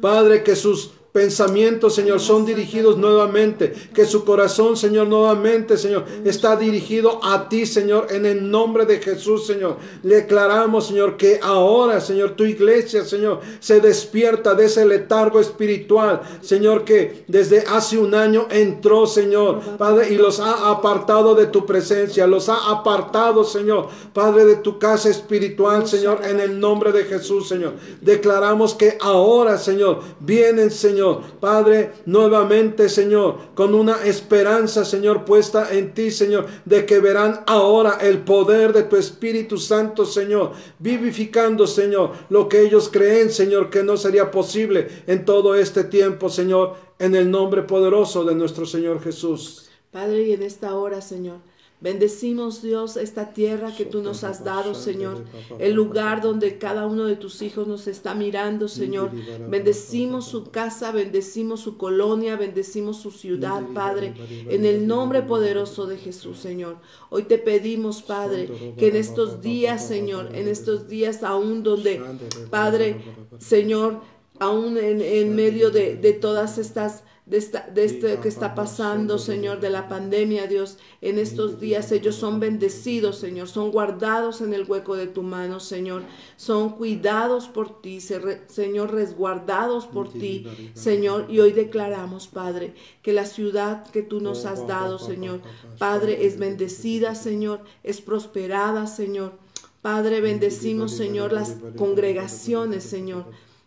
Padre, 0.00 0.42
que 0.42 0.56
sus 0.56 0.90
pensamientos, 1.14 1.94
Señor, 1.94 2.18
son 2.18 2.44
dirigidos 2.44 2.98
nuevamente. 2.98 3.72
Que 3.94 4.04
su 4.04 4.24
corazón, 4.24 4.76
Señor, 4.76 5.06
nuevamente, 5.06 5.76
Señor, 5.76 6.04
está 6.24 6.56
dirigido 6.56 7.24
a 7.24 7.48
ti, 7.48 7.66
Señor, 7.66 8.08
en 8.10 8.26
el 8.26 8.50
nombre 8.50 8.84
de 8.84 8.98
Jesús, 8.98 9.46
Señor. 9.46 9.76
Declaramos, 10.02 10.88
Señor, 10.88 11.16
que 11.16 11.38
ahora, 11.40 12.00
Señor, 12.00 12.32
tu 12.32 12.42
iglesia, 12.42 13.04
Señor, 13.04 13.42
se 13.60 13.80
despierta 13.80 14.56
de 14.56 14.64
ese 14.64 14.84
letargo 14.84 15.38
espiritual, 15.38 16.20
Señor, 16.40 16.84
que 16.84 17.24
desde 17.28 17.60
hace 17.60 17.96
un 17.96 18.12
año 18.16 18.48
entró, 18.50 19.06
Señor, 19.06 19.60
Padre, 19.78 20.12
y 20.12 20.16
los 20.16 20.40
ha 20.40 20.68
apartado 20.72 21.36
de 21.36 21.46
tu 21.46 21.64
presencia, 21.64 22.26
los 22.26 22.48
ha 22.48 22.56
apartado, 22.72 23.44
Señor, 23.44 23.86
Padre, 24.12 24.46
de 24.46 24.56
tu 24.56 24.80
casa 24.80 25.10
espiritual, 25.10 25.86
Señor, 25.86 26.22
en 26.24 26.40
el 26.40 26.58
nombre 26.58 26.90
de 26.90 27.04
Jesús, 27.04 27.46
Señor. 27.46 27.74
Declaramos 28.00 28.74
que 28.74 28.98
ahora, 29.00 29.58
Señor, 29.58 30.00
vienen, 30.18 30.72
Señor, 30.72 31.03
Padre, 31.40 31.92
nuevamente, 32.06 32.88
Señor, 32.88 33.36
con 33.54 33.74
una 33.74 34.04
esperanza, 34.04 34.84
Señor, 34.84 35.24
puesta 35.24 35.72
en 35.72 35.92
ti, 35.94 36.10
Señor, 36.10 36.46
de 36.64 36.86
que 36.86 37.00
verán 37.00 37.40
ahora 37.46 37.98
el 38.00 38.18
poder 38.18 38.72
de 38.72 38.84
tu 38.84 38.96
Espíritu 38.96 39.58
Santo, 39.58 40.04
Señor, 40.04 40.52
vivificando, 40.78 41.66
Señor, 41.66 42.12
lo 42.30 42.48
que 42.48 42.62
ellos 42.62 42.88
creen, 42.92 43.30
Señor, 43.30 43.70
que 43.70 43.82
no 43.82 43.96
sería 43.96 44.30
posible 44.30 44.88
en 45.06 45.24
todo 45.24 45.54
este 45.54 45.84
tiempo, 45.84 46.28
Señor, 46.28 46.74
en 46.98 47.14
el 47.14 47.30
nombre 47.30 47.62
poderoso 47.62 48.24
de 48.24 48.34
nuestro 48.34 48.66
Señor 48.66 49.02
Jesús. 49.02 49.68
Padre, 49.90 50.22
y 50.22 50.32
en 50.32 50.42
esta 50.42 50.74
hora, 50.74 51.00
Señor, 51.00 51.38
Bendecimos, 51.84 52.62
Dios, 52.62 52.96
esta 52.96 53.34
tierra 53.34 53.76
que 53.76 53.84
tú 53.84 54.00
nos 54.00 54.24
has 54.24 54.42
dado, 54.42 54.74
Señor. 54.74 55.22
El 55.58 55.74
lugar 55.74 56.22
donde 56.22 56.56
cada 56.56 56.86
uno 56.86 57.04
de 57.04 57.14
tus 57.14 57.42
hijos 57.42 57.68
nos 57.68 57.86
está 57.88 58.14
mirando, 58.14 58.68
Señor. 58.68 59.10
Bendecimos 59.50 60.24
su 60.24 60.44
casa, 60.50 60.92
bendecimos 60.92 61.60
su 61.60 61.76
colonia, 61.76 62.36
bendecimos 62.36 62.96
su 62.96 63.10
ciudad, 63.10 63.62
Padre. 63.74 64.14
En 64.48 64.64
el 64.64 64.86
nombre 64.86 65.20
poderoso 65.20 65.84
de 65.86 65.98
Jesús, 65.98 66.38
Señor. 66.38 66.78
Hoy 67.10 67.24
te 67.24 67.36
pedimos, 67.36 68.00
Padre, 68.00 68.48
que 68.78 68.88
en 68.88 68.96
estos 68.96 69.42
días, 69.42 69.86
Señor, 69.86 70.34
en 70.34 70.48
estos 70.48 70.88
días 70.88 71.22
aún 71.22 71.62
donde, 71.62 72.00
Padre, 72.48 72.96
Señor, 73.36 74.00
aún 74.38 74.78
en, 74.78 75.36
medio 75.36 75.70
de, 75.70 76.18
todas 76.18 76.56
estas 76.56 77.04
de, 77.26 77.38
esta, 77.38 77.66
de 77.72 77.84
este 77.84 78.18
que 78.20 78.28
está 78.28 78.54
pasando, 78.54 79.18
Señor, 79.18 79.60
de 79.60 79.70
la 79.70 79.88
pandemia, 79.88 80.46
Dios, 80.46 80.76
en 81.00 81.18
estos 81.18 81.58
días 81.58 81.90
ellos 81.90 82.16
son 82.16 82.38
bendecidos, 82.38 83.18
Señor, 83.18 83.48
son 83.48 83.70
guardados 83.70 84.42
en 84.42 84.52
el 84.52 84.64
hueco 84.64 84.94
de 84.94 85.06
tu 85.06 85.22
mano, 85.22 85.58
Señor, 85.58 86.02
son 86.36 86.70
cuidados 86.70 87.48
por 87.48 87.80
ti, 87.80 88.00
Señor, 88.00 88.92
resguardados 88.92 89.86
por 89.86 90.12
ti, 90.12 90.46
Señor, 90.74 91.26
y 91.30 91.40
hoy 91.40 91.52
declaramos, 91.52 92.28
Padre, 92.28 92.74
que 93.00 93.14
la 93.14 93.24
ciudad 93.24 93.86
que 93.90 94.02
tú 94.02 94.20
nos 94.20 94.44
has 94.44 94.66
dado, 94.66 94.98
Señor, 94.98 95.40
Padre, 95.78 96.26
es 96.26 96.38
bendecida, 96.38 97.14
Señor, 97.14 97.60
es 97.82 98.02
prosperada, 98.02 98.86
Señor. 98.86 99.32
Padre, 99.80 100.20
bendecimos, 100.20 100.92
Señor, 100.92 101.32
las 101.32 101.56
congregaciones, 101.76 102.84
Señor. 102.84 103.26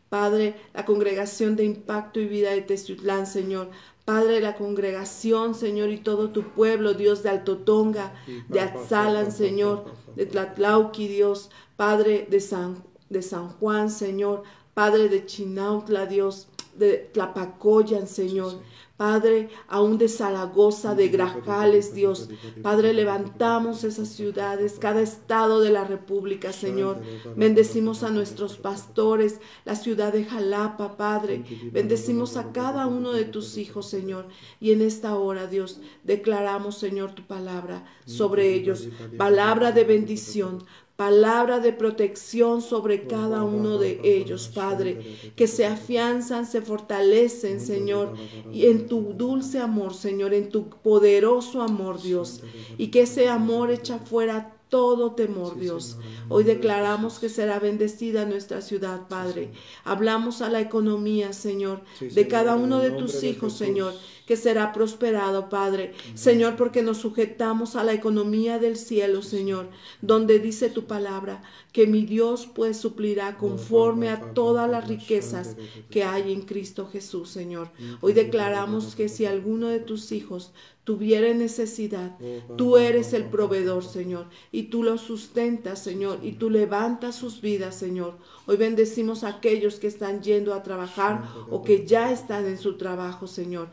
Padre, 0.10 0.56
la 0.74 0.86
congregación 0.86 1.56
de 1.56 1.65
impacto 1.65 2.20
y 2.20 2.28
vida 2.28 2.52
de 2.52 2.62
Tezutlán, 2.62 3.28
Señor. 3.28 3.70
Padre, 4.06 4.39
la 4.39 4.56
congregación, 4.56 5.54
Señor, 5.54 5.89
y 5.89 5.98
todo 5.98 6.30
tu 6.30 6.43
pueblo, 6.43 6.93
Dios 6.93 7.24
de 7.24 7.30
Altotonga, 7.30 8.13
de 8.48 8.62
Atzalan, 8.62 9.34
Señor, 9.34 9.84
de 10.15 10.26
Tlatlauqui, 10.26 11.10
Dios, 11.10 11.50
Padre 11.76 12.26
de 12.30 12.39
San, 12.39 12.86
de 13.10 13.22
San 13.22 13.50
Juan, 13.50 13.89
Señor, 13.89 14.43
Padre 14.74 15.10
de 15.10 15.26
Chinautla, 15.26 16.06
Dios, 16.06 16.48
de 16.78 17.10
Tlapacoyan, 17.13 18.08
Señor. 18.08 18.54
Padre, 18.98 19.50
aún 19.68 20.00
de 20.00 20.10
Zaragoza, 20.10 20.96
de 20.96 21.10
Grajales, 21.10 21.94
Dios. 21.94 22.30
Padre, 22.63 22.94
levantamos 22.94 23.84
esas 23.84 24.10
ciudades, 24.10 24.80
cada 24.80 25.02
estado 25.02 25.62
de 25.62 25.70
la 25.70 25.84
República, 25.84 26.52
Señor. 26.52 26.98
Bendecimos 27.36 28.02
a 28.02 28.10
nuestros 28.10 28.58
pastores, 28.58 29.40
la 29.66 29.76
ciudad 29.76 30.13
de 30.13 30.26
Jalapa, 30.26 30.98
Padre. 30.98 31.44
Bendecimos 31.72 32.38
a 32.38 32.52
cada 32.52 32.88
uno 32.88 33.13
de 33.13 33.26
tus 33.26 33.60
hijos, 33.60 33.88
Señor. 33.88 34.30
Y 34.60 34.72
en 34.72 34.82
esta 34.82 35.16
hora, 35.16 35.46
Dios, 35.46 35.80
declaramos, 36.04 36.80
Señor, 36.80 37.12
tu 37.12 37.22
palabra 37.22 37.86
sobre 38.06 38.56
ellos. 38.56 38.90
Palabra 39.16 39.72
de 39.72 39.84
bendición, 39.84 40.63
palabra 40.98 41.60
de 41.60 41.74
protección 41.74 42.64
sobre 42.64 43.06
cada 43.06 43.44
uno 43.44 43.78
de 43.78 44.02
ellos, 44.04 44.52
Padre, 44.54 45.32
que 45.36 45.48
se 45.48 45.68
afianzan, 45.68 46.48
se 46.48 46.60
fortalecen, 46.62 47.62
Señor, 47.62 48.16
y 48.52 48.66
en 48.66 48.88
tu 48.88 49.14
dulce 49.14 49.60
amor, 49.60 49.94
Señor, 49.94 50.34
en 50.34 50.50
tu 50.50 50.70
poderoso 50.70 51.62
amor, 51.62 52.02
Dios, 52.02 52.42
y 52.80 52.88
que 52.88 53.02
ese 53.02 53.30
amor 53.30 53.70
echa 53.70 54.00
fuera 54.00 54.56
todo 54.70 55.14
temor, 55.14 55.58
Dios. 55.60 55.98
Hoy 56.30 56.44
declaramos 56.44 57.20
que 57.20 57.30
será 57.30 57.60
bendecida 57.60 58.26
nuestra 58.26 58.62
ciudad, 58.62 59.08
Padre. 59.08 59.52
Hablamos 59.86 60.42
a 60.42 60.50
la 60.50 60.60
economía, 60.60 61.32
Señor, 61.32 61.82
de 62.02 62.28
cada 62.28 62.56
uno 62.56 62.80
de 62.80 62.92
tus 62.92 63.24
hijos, 63.24 63.54
Señor 63.54 63.94
que 64.28 64.36
será 64.36 64.74
prosperado, 64.74 65.50
Padre. 65.50 65.94
Señor, 66.13 66.58
porque 66.58 66.84
nos 66.84 66.98
sujetamos 66.98 67.76
a 67.76 67.84
la 67.84 67.94
economía 67.94 68.60
del 68.60 68.76
cielo, 68.76 69.24
Señor, 69.24 69.70
donde 70.02 70.40
dice 70.40 70.70
tu 70.70 70.84
palabra, 70.84 71.42
que 71.72 71.88
mi 71.88 72.06
Dios 72.06 72.48
pues 72.54 72.78
suplirá 72.78 73.38
conforme 73.38 74.10
a 74.10 74.34
todas 74.34 74.70
las 74.70 74.88
riquezas 74.88 75.56
que 75.90 76.04
hay 76.04 76.34
en 76.34 76.42
Cristo 76.42 76.90
Jesús, 76.92 77.30
Señor. 77.30 77.70
Hoy 78.02 78.13
declaramos 78.13 78.96
que 78.96 79.10
si 79.10 79.26
alguno 79.26 79.70
de 79.70 79.80
tus 79.80 80.12
hijos 80.12 80.52
tuviera 80.88 81.34
necesidad, 81.34 82.18
tú 82.56 82.78
eres 82.78 83.12
el 83.12 83.26
proveedor, 83.26 83.84
Señor, 83.84 84.28
y 84.54 84.63
tú 84.63 84.84
lo 84.84 84.98
sustentas, 84.98 85.84
Señor, 85.84 86.20
y 86.24 86.32
tú 86.32 86.50
levantas 86.50 87.16
sus 87.16 87.42
vidas, 87.42 87.76
Señor. 87.76 88.18
Hoy 88.46 88.56
bendecimos 88.56 89.26
a 89.26 89.28
aquellos 89.28 89.82
que 89.82 89.88
están 89.88 90.22
yendo 90.22 90.54
a 90.54 90.63
trabajar 90.63 91.28
o 91.50 91.62
que 91.62 91.86
ya 91.86 92.13
están 92.13 92.46
en 92.46 92.58
su 92.58 92.78
trabajo, 92.78 93.28
Señor. 93.28 93.68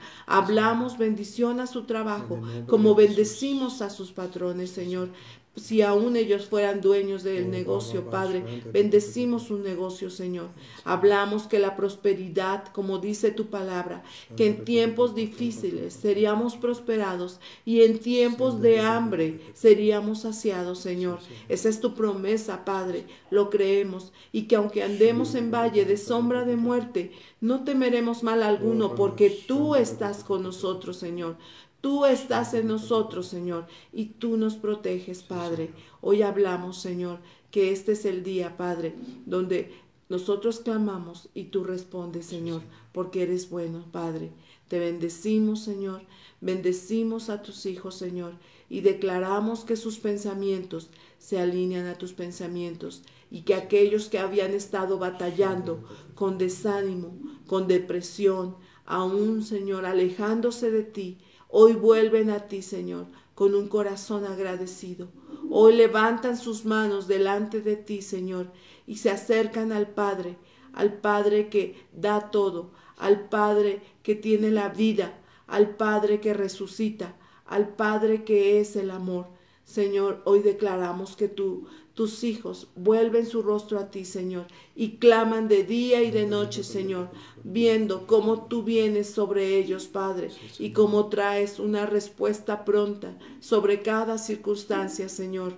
Hablamos 0.45 0.99
bendición 0.99 1.61
a 1.61 1.67
su 1.67 1.85
trabajo, 1.85 2.41
como 2.67 2.95
bendecimos 2.95 3.83
a 3.83 3.91
sus 3.91 4.13
patrones, 4.13 4.71
Señor 4.71 5.09
si 5.57 5.83
aún 5.83 6.17
ellos 6.17 6.47
fueran 6.47 6.81
dueños 6.81 7.23
del 7.23 7.51
negocio, 7.51 8.11
Padre, 8.11 8.62
bendecimos 8.73 9.45
su 9.45 9.59
negocio, 9.59 10.11
Señor. 10.11 10.49
Hablamos 10.85 11.45
que 11.45 11.61
la 11.61 11.77
prosperidad, 11.77 12.67
como 12.73 12.99
dice 12.99 13.31
tu 13.31 13.47
palabra, 13.47 14.03
que 14.37 14.47
en 14.47 14.64
tiempos 14.64 15.14
difíciles 15.14 15.95
seríamos 15.95 16.57
prosperados 16.57 17.38
y 17.64 17.83
en 17.83 18.01
tiempos 18.01 18.61
de 18.61 18.81
hambre 18.81 19.40
seríamos 19.55 20.23
saciados, 20.23 20.81
Señor. 20.81 21.21
Esa 21.49 21.69
es 21.69 21.81
tu 21.81 21.95
promesa, 21.95 22.64
Padre, 22.64 23.07
lo 23.31 23.49
creemos. 23.49 24.12
Y 24.33 24.43
que 24.43 24.57
aunque 24.57 24.83
andemos 24.83 25.35
en 25.37 25.53
valle 25.53 25.85
de 25.85 25.97
sombra 25.97 26.45
de 26.45 26.57
muerte, 26.57 27.12
no 27.40 27.62
temeremos 27.62 28.23
mal 28.23 28.43
alguno, 28.43 28.95
porque 28.95 29.31
tú 29.47 29.75
estás 29.75 30.25
con 30.25 30.43
nosotros, 30.43 30.97
Señor. 30.97 31.37
Tú 31.85 32.07
estás 32.07 32.55
en 32.55 32.68
nosotros, 32.68 33.27
Señor, 33.27 33.66
y 33.92 34.07
tú 34.07 34.38
nos 34.38 34.55
proteges, 34.55 35.23
Padre. 35.23 35.68
Hoy 36.01 36.23
hablamos, 36.23 36.79
Señor, 36.79 37.18
que 37.51 37.73
este 37.73 37.92
es 37.92 38.07
el 38.07 38.23
día, 38.23 38.57
Padre, 38.57 38.94
donde 39.27 39.70
nosotros 40.09 40.61
clamamos 40.61 41.29
y 41.35 41.44
tú 41.44 41.62
respondes, 41.62 42.25
Señor, 42.25 42.62
porque 42.92 43.25
eres 43.25 43.51
bueno, 43.51 43.85
Padre. 43.92 44.33
Te 44.68 44.79
bendecimos, 44.79 45.61
Señor. 45.61 46.01
Bendecimos 46.40 47.29
a 47.29 47.42
tus 47.42 47.66
hijos, 47.66 47.97
Señor, 47.97 48.33
y 48.70 48.81
declaramos 48.81 49.66
que 49.66 49.77
sus 49.77 49.99
pensamientos 49.99 50.88
se 51.18 51.38
alinean 51.38 51.87
a 51.87 51.99
tus 51.99 52.14
pensamientos 52.14 53.03
y 53.31 53.42
que 53.42 53.57
aquellos 53.57 54.09
que 54.09 54.18
habían 54.18 54.55
estado 54.55 54.99
batallando 54.99 55.85
con 56.14 56.38
desánimo, 56.38 57.12
con 57.47 57.68
depresión, 57.68 58.57
aún, 58.87 59.42
Señor, 59.42 59.85
alejándose 59.85 60.70
de 60.70 60.83
ti, 60.83 61.18
Hoy 61.57 61.75
vuelven 61.75 62.31
a 62.31 62.49
ti, 62.49 62.62
Señor, 62.62 63.07
con 63.37 63.55
un 63.55 63.69
corazón 63.69 64.25
agradecido. 64.25 65.07
Hoy 65.51 65.77
levantan 65.77 66.37
sus 66.37 66.64
manos 66.64 67.07
delante 67.07 67.61
de 67.61 67.77
ti, 67.77 68.03
Señor, 68.03 68.51
y 68.88 68.97
se 68.97 69.09
acercan 69.11 69.71
al 69.71 69.87
Padre, 69.87 70.37
al 70.73 70.95
Padre 70.95 71.49
que 71.51 71.77
da 71.93 72.33
todo, 72.33 72.73
al 72.97 73.29
Padre 73.29 73.83
que 74.03 74.17
tiene 74.17 74.51
la 74.51 74.69
vida, 74.69 75.17
al 75.47 75.77
Padre 75.77 76.19
que 76.19 76.35
resucita, 76.35 77.14
al 77.47 77.69
Padre 77.69 78.25
que 78.25 78.59
es 78.59 78.75
el 78.75 78.90
amor. 78.90 79.29
Señor, 79.62 80.23
hoy 80.25 80.40
declaramos 80.40 81.14
que 81.14 81.29
tú 81.29 81.69
tus 81.95 82.25
hijos 82.25 82.67
vuelven 82.75 83.25
su 83.25 83.41
rostro 83.43 83.79
a 83.79 83.89
ti, 83.89 84.05
Señor, 84.05 84.47
y 84.75 84.97
claman 84.97 85.47
de 85.47 85.63
día 85.63 86.03
y 86.03 86.11
de 86.11 86.27
noche, 86.27 86.65
Señor, 86.65 87.09
viendo 87.45 88.09
cómo 88.09 88.47
tú 88.47 88.65
vienes 88.65 89.09
sobre 89.11 89.57
ellos, 89.57 89.87
Padre, 89.87 90.31
y 90.59 90.73
cómo 90.73 91.09
traes 91.09 91.61
una 91.61 91.87
respuesta 91.87 92.65
pronta 92.65 93.17
sobre 93.39 93.81
cada 93.83 94.19
circunstancia, 94.19 95.09
Señor. 95.09 95.57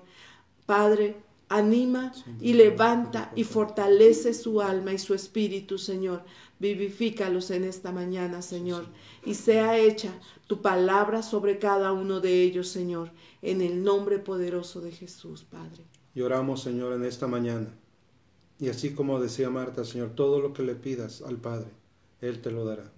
Padre, 0.66 1.16
anima 1.48 2.12
y 2.40 2.52
levanta 2.52 3.32
y 3.34 3.44
fortalece 3.44 4.34
su 4.34 4.60
alma 4.60 4.92
y 4.92 4.98
su 4.98 5.14
espíritu, 5.14 5.78
Señor. 5.78 6.22
Vivifícalos 6.58 7.50
en 7.50 7.64
esta 7.64 7.92
mañana, 7.92 8.42
Señor, 8.42 8.86
y 9.24 9.34
sea 9.34 9.78
hecha 9.78 10.12
tu 10.46 10.60
palabra 10.60 11.22
sobre 11.22 11.58
cada 11.58 11.92
uno 11.92 12.20
de 12.20 12.42
ellos, 12.42 12.68
Señor, 12.68 13.10
en 13.40 13.62
el 13.62 13.82
nombre 13.82 14.18
poderoso 14.18 14.80
de 14.82 14.92
Jesús, 14.92 15.44
Padre. 15.44 15.84
Y 16.16 16.22
oramos, 16.22 16.62
Señor, 16.62 16.94
en 16.94 17.04
esta 17.04 17.26
mañana. 17.26 17.68
Y 18.58 18.70
así 18.70 18.94
como 18.94 19.20
decía 19.20 19.50
Marta, 19.50 19.84
Señor, 19.84 20.12
todo 20.14 20.40
lo 20.40 20.54
que 20.54 20.62
le 20.62 20.74
pidas 20.74 21.20
al 21.20 21.36
Padre, 21.36 21.68
Él 22.22 22.40
te 22.40 22.50
lo 22.50 22.64
dará. 22.64 22.90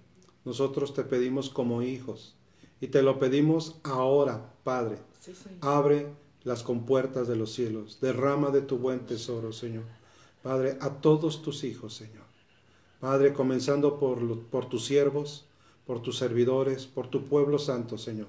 Nosotros 0.45 0.93
te 0.93 1.03
pedimos 1.03 1.49
como 1.49 1.81
hijos 1.81 2.37
y 2.79 2.87
te 2.87 3.01
lo 3.01 3.19
pedimos 3.19 3.75
ahora, 3.83 4.53
Padre. 4.63 4.99
Abre 5.59 6.07
las 6.45 6.63
compuertas 6.63 7.27
de 7.27 7.35
los 7.35 7.51
cielos, 7.51 7.99
derrama 7.99 8.51
de 8.51 8.61
tu 8.61 8.77
buen 8.77 9.01
tesoro, 9.01 9.51
Señor. 9.51 9.83
Padre, 10.41 10.77
a 10.79 10.89
todos 11.01 11.41
tus 11.41 11.65
hijos, 11.65 11.93
Señor. 11.93 12.23
Padre, 13.01 13.33
comenzando 13.33 13.99
por, 13.99 14.43
por 14.43 14.69
tus 14.69 14.85
siervos, 14.85 15.45
por 15.85 16.01
tus 16.01 16.17
servidores, 16.17 16.85
por 16.85 17.09
tu 17.09 17.25
pueblo 17.25 17.59
santo, 17.59 17.97
Señor. 17.97 18.27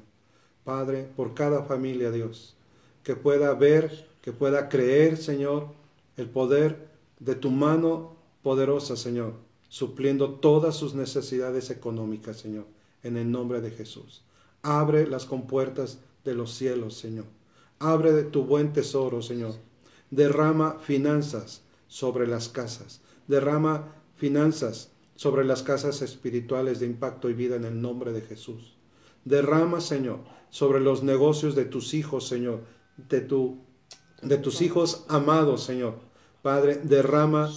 Padre, 0.65 1.09
por 1.15 1.35
cada 1.35 1.63
familia, 1.63 2.11
Dios, 2.11 2.57
que 3.05 3.15
pueda 3.15 3.55
ver 3.55 4.10
que 4.21 4.33
pueda 4.33 4.69
creer, 4.69 5.17
Señor, 5.17 5.69
el 6.17 6.29
poder 6.29 6.89
de 7.19 7.35
tu 7.35 7.51
mano 7.51 8.17
poderosa, 8.43 8.97
Señor, 8.97 9.35
supliendo 9.69 10.35
todas 10.35 10.77
sus 10.77 10.95
necesidades 10.95 11.71
económicas, 11.71 12.39
Señor, 12.39 12.67
en 13.03 13.17
el 13.17 13.31
nombre 13.31 13.61
de 13.61 13.71
Jesús. 13.71 14.23
Abre 14.63 15.07
las 15.07 15.25
compuertas 15.25 15.99
de 16.25 16.35
los 16.35 16.53
cielos, 16.55 16.97
Señor. 16.97 17.27
Abre 17.79 18.13
de 18.13 18.25
tu 18.25 18.45
buen 18.45 18.73
tesoro, 18.73 19.23
Señor. 19.23 19.55
Derrama 20.11 20.79
finanzas 20.81 21.63
sobre 21.87 22.27
las 22.27 22.49
casas. 22.49 23.01
Derrama 23.27 23.95
finanzas 24.17 24.91
sobre 25.15 25.45
las 25.45 25.63
casas 25.63 26.03
espirituales 26.03 26.81
de 26.81 26.87
impacto 26.87 27.31
y 27.31 27.35
vida 27.35 27.57
en 27.57 27.65
el 27.65 27.81
nombre 27.81 28.13
de 28.13 28.23
Jesús. 28.23 28.75
Derrama, 29.25 29.81
Señor, 29.81 30.21
sobre 30.51 30.81
los 30.81 31.03
negocios 31.03 31.55
de 31.55 31.65
tus 31.65 31.95
hijos, 31.95 32.27
Señor, 32.27 32.61
de, 33.09 33.21
tu, 33.21 33.59
de 34.23 34.39
tus 34.39 34.63
hijos 34.63 35.05
amados, 35.09 35.63
Señor. 35.63 35.95
Padre, 36.43 36.81
derrama 36.83 37.51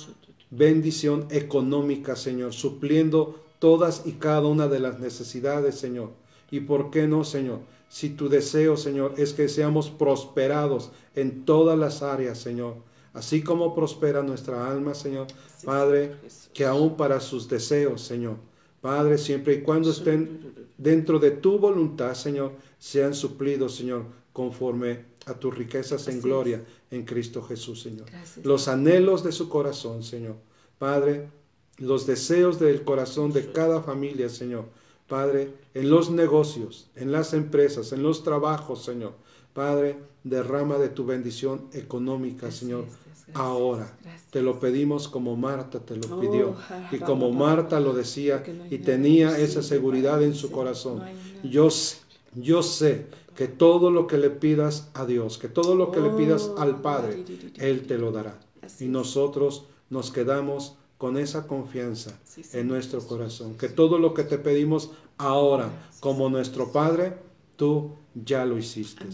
bendición 0.50 1.28
económica, 1.30 2.16
Señor, 2.16 2.54
supliendo 2.54 3.40
todas 3.60 4.04
y 4.06 4.14
cada 4.14 4.48
una 4.48 4.68
de 4.68 4.80
las 4.80 5.00
necesidades, 5.00 5.76
Señor. 5.76 6.12
Y 6.52 6.62
por 6.62 6.92
qué 6.92 7.08
no, 7.08 7.24
Señor, 7.24 7.60
si 7.90 8.10
tu 8.10 8.30
deseo, 8.30 8.78
Señor, 8.78 9.16
es 9.18 9.34
que 9.34 9.48
seamos 9.50 9.90
prosperados 9.90 10.92
en 11.16 11.46
todas 11.46 11.78
las 11.78 12.02
áreas, 12.04 12.38
Señor 12.38 12.76
así 13.14 13.44
como 13.44 13.74
prospera 13.74 14.22
nuestra 14.24 14.70
alma, 14.70 14.94
Señor. 14.94 15.28
Padre, 15.64 16.16
que 16.54 16.66
aún 16.66 16.98
para 16.98 17.20
sus 17.20 17.48
deseos, 17.48 18.02
Señor. 18.02 18.36
Padre, 18.82 19.18
siempre 19.18 19.54
y 19.54 19.62
cuando 19.62 19.92
estén 19.92 20.68
dentro 20.78 21.20
de 21.20 21.32
tu 21.32 21.58
voluntad, 21.58 22.16
Señor, 22.16 22.54
sean 22.78 23.14
suplidos, 23.14 23.76
Señor, 23.76 24.06
conforme 24.34 25.06
a 25.26 25.34
tus 25.34 25.58
riquezas 25.58 26.08
en 26.08 26.22
gloria 26.22 26.64
en 26.92 27.04
Cristo 27.04 27.42
Jesús, 27.42 27.82
Señor. 27.82 28.08
Los 28.44 28.68
anhelos 28.68 29.24
de 29.24 29.32
su 29.32 29.50
corazón, 29.50 30.04
Señor. 30.04 30.36
Padre, 30.78 31.30
los 31.78 32.06
deseos 32.06 32.60
del 32.60 32.84
corazón 32.84 33.32
de 33.32 33.52
cada 33.52 33.82
familia, 33.82 34.30
Señor. 34.30 34.66
Padre, 35.08 35.54
en 35.74 35.90
los 35.90 36.10
negocios, 36.10 36.90
en 36.96 37.12
las 37.12 37.34
empresas, 37.34 37.92
en 37.92 38.04
los 38.04 38.24
trabajos, 38.24 38.84
Señor. 38.84 39.14
Padre, 39.54 39.98
derrama 40.24 40.78
de 40.78 40.90
tu 40.90 41.06
bendición 41.06 41.68
económica, 41.74 42.52
Señor 42.52 42.86
ahora. 43.34 43.96
Te 44.30 44.42
lo 44.42 44.60
pedimos 44.60 45.08
como 45.08 45.36
Marta 45.36 45.80
te 45.80 45.96
lo 45.96 46.20
pidió. 46.20 46.50
Oh, 46.52 46.96
y 46.96 47.00
como 47.00 47.32
Marta 47.32 47.80
lo 47.80 47.94
decía 47.94 48.44
y 48.70 48.80
tenía 48.80 49.38
esa 49.38 49.62
seguridad 49.62 50.22
en 50.24 50.34
su 50.34 50.52
corazón. 50.52 51.04
Yo 51.44 51.70
sé, 51.70 51.98
yo 52.36 52.64
sé 52.64 53.08
que 53.36 53.48
todo 53.48 53.92
lo 53.92 54.08
que 54.08 54.18
le 54.18 54.30
pidas 54.30 54.90
a 54.94 55.06
Dios, 55.06 55.38
que 55.38 55.48
todo 55.48 55.76
lo 55.76 55.92
que 55.92 56.02
le 56.02 56.10
pidas 56.12 56.44
oh, 56.44 56.62
al 56.62 56.82
Padre, 56.82 57.24
Él 57.58 57.88
te 57.88 57.98
lo 57.98 58.12
dará. 58.12 58.40
Y 58.80 58.86
nosotros 58.86 59.66
nos 59.90 60.12
quedamos 60.12 60.76
con 60.98 61.18
esa 61.18 61.48
confianza 61.48 62.18
en 62.54 62.68
nuestro 62.68 63.06
corazón. 63.06 63.56
Que 63.58 63.70
todo 63.70 63.98
lo 64.00 64.14
que 64.14 64.24
te 64.24 64.38
pedimos 64.38 64.92
ahora 65.18 65.70
como 66.00 66.30
nuestro 66.30 66.72
Padre, 66.72 67.18
tú 67.56 67.92
ya 68.14 68.46
lo 68.46 68.58
hiciste. 68.58 69.06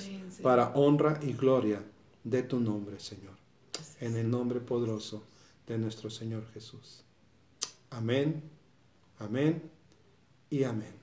Para 0.42 0.70
honra 0.76 1.20
y 1.22 1.34
gloria 1.34 1.84
de 2.24 2.44
tu 2.44 2.60
nombre, 2.60 3.00
Señor 3.00 3.40
en 4.00 4.16
el 4.16 4.30
nombre 4.30 4.60
poderoso 4.60 5.24
de 5.68 5.78
nuestro 5.78 6.10
Señor 6.10 6.46
Jesús. 6.54 7.04
Amén, 7.90 8.42
amén 9.20 9.70
y 10.50 10.64
amén. 10.64 10.99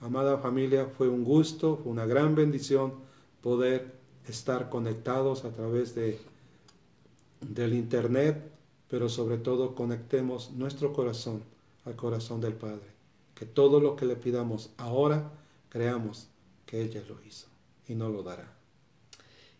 Amada 0.00 0.38
familia, 0.38 0.86
fue 0.86 1.08
un 1.08 1.24
gusto, 1.24 1.76
fue 1.76 1.92
una 1.92 2.06
gran 2.06 2.34
bendición 2.34 2.94
poder 3.42 3.92
estar 4.26 4.68
conectados 4.68 5.44
a 5.44 5.50
través 5.50 5.94
de, 5.94 6.18
del 7.40 7.74
Internet, 7.74 8.50
pero 8.88 9.08
sobre 9.08 9.38
todo 9.38 9.74
conectemos 9.74 10.52
nuestro 10.52 10.92
corazón 10.92 11.42
al 11.84 11.96
corazón 11.96 12.40
del 12.40 12.54
Padre. 12.54 12.90
Que 13.34 13.46
todo 13.46 13.80
lo 13.80 13.96
que 13.96 14.06
le 14.06 14.16
pidamos 14.16 14.70
ahora, 14.76 15.30
creamos 15.68 16.28
que 16.66 16.82
ella 16.82 17.02
lo 17.08 17.16
hizo 17.26 17.48
y 17.86 17.94
no 17.94 18.08
lo 18.08 18.22
dará. 18.22 18.52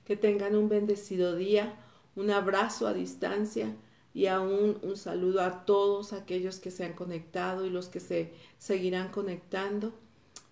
Que 0.05 0.17
tengan 0.17 0.57
un 0.57 0.69
bendecido 0.69 1.37
día 1.37 1.75
un 2.17 2.31
abrazo 2.31 2.87
a 2.87 2.93
distancia 2.93 3.77
y 4.13 4.27
aún 4.27 4.79
un 4.83 4.97
saludo 4.97 5.43
a 5.43 5.65
todos 5.65 6.13
aquellos 6.13 6.59
que 6.59 6.71
se 6.71 6.85
han 6.85 6.95
conectado 6.95 7.65
y 7.65 7.71
los 7.71 7.89
que 7.89 8.01
se 8.01 8.33
seguirán 8.59 9.11
conectando. 9.11 9.93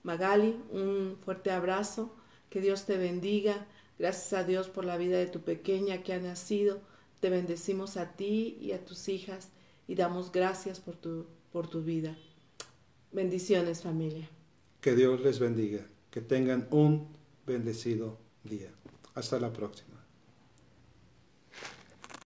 Magali, 0.08 0.58
un 0.70 1.18
fuerte 1.22 1.50
abrazo, 1.50 2.16
que 2.48 2.62
Dios 2.62 2.86
te 2.86 2.96
bendiga. 2.96 3.66
Gracias 3.98 4.32
a 4.32 4.42
Dios 4.42 4.68
por 4.68 4.86
la 4.86 4.96
vida 4.96 5.18
de 5.18 5.26
tu 5.26 5.40
pequeña 5.40 6.02
que 6.02 6.14
ha 6.14 6.18
nacido. 6.18 6.80
Te 7.20 7.28
bendecimos 7.28 7.98
a 7.98 8.12
ti 8.12 8.56
y 8.58 8.72
a 8.72 8.82
tus 8.82 9.10
hijas 9.10 9.50
y 9.86 9.96
damos 9.96 10.32
gracias 10.32 10.80
por 10.80 10.96
tu, 10.96 11.26
por 11.52 11.68
tu 11.68 11.82
vida. 11.82 12.16
Bendiciones 13.12 13.82
familia. 13.82 14.30
Que 14.80 14.94
Dios 14.94 15.20
les 15.20 15.38
bendiga. 15.40 15.86
Que 16.10 16.22
tengan 16.22 16.66
un 16.70 17.08
bendecido 17.46 18.16
día. 18.44 18.70
Hasta 19.14 19.38
la 19.38 19.52
próxima. 19.52 19.87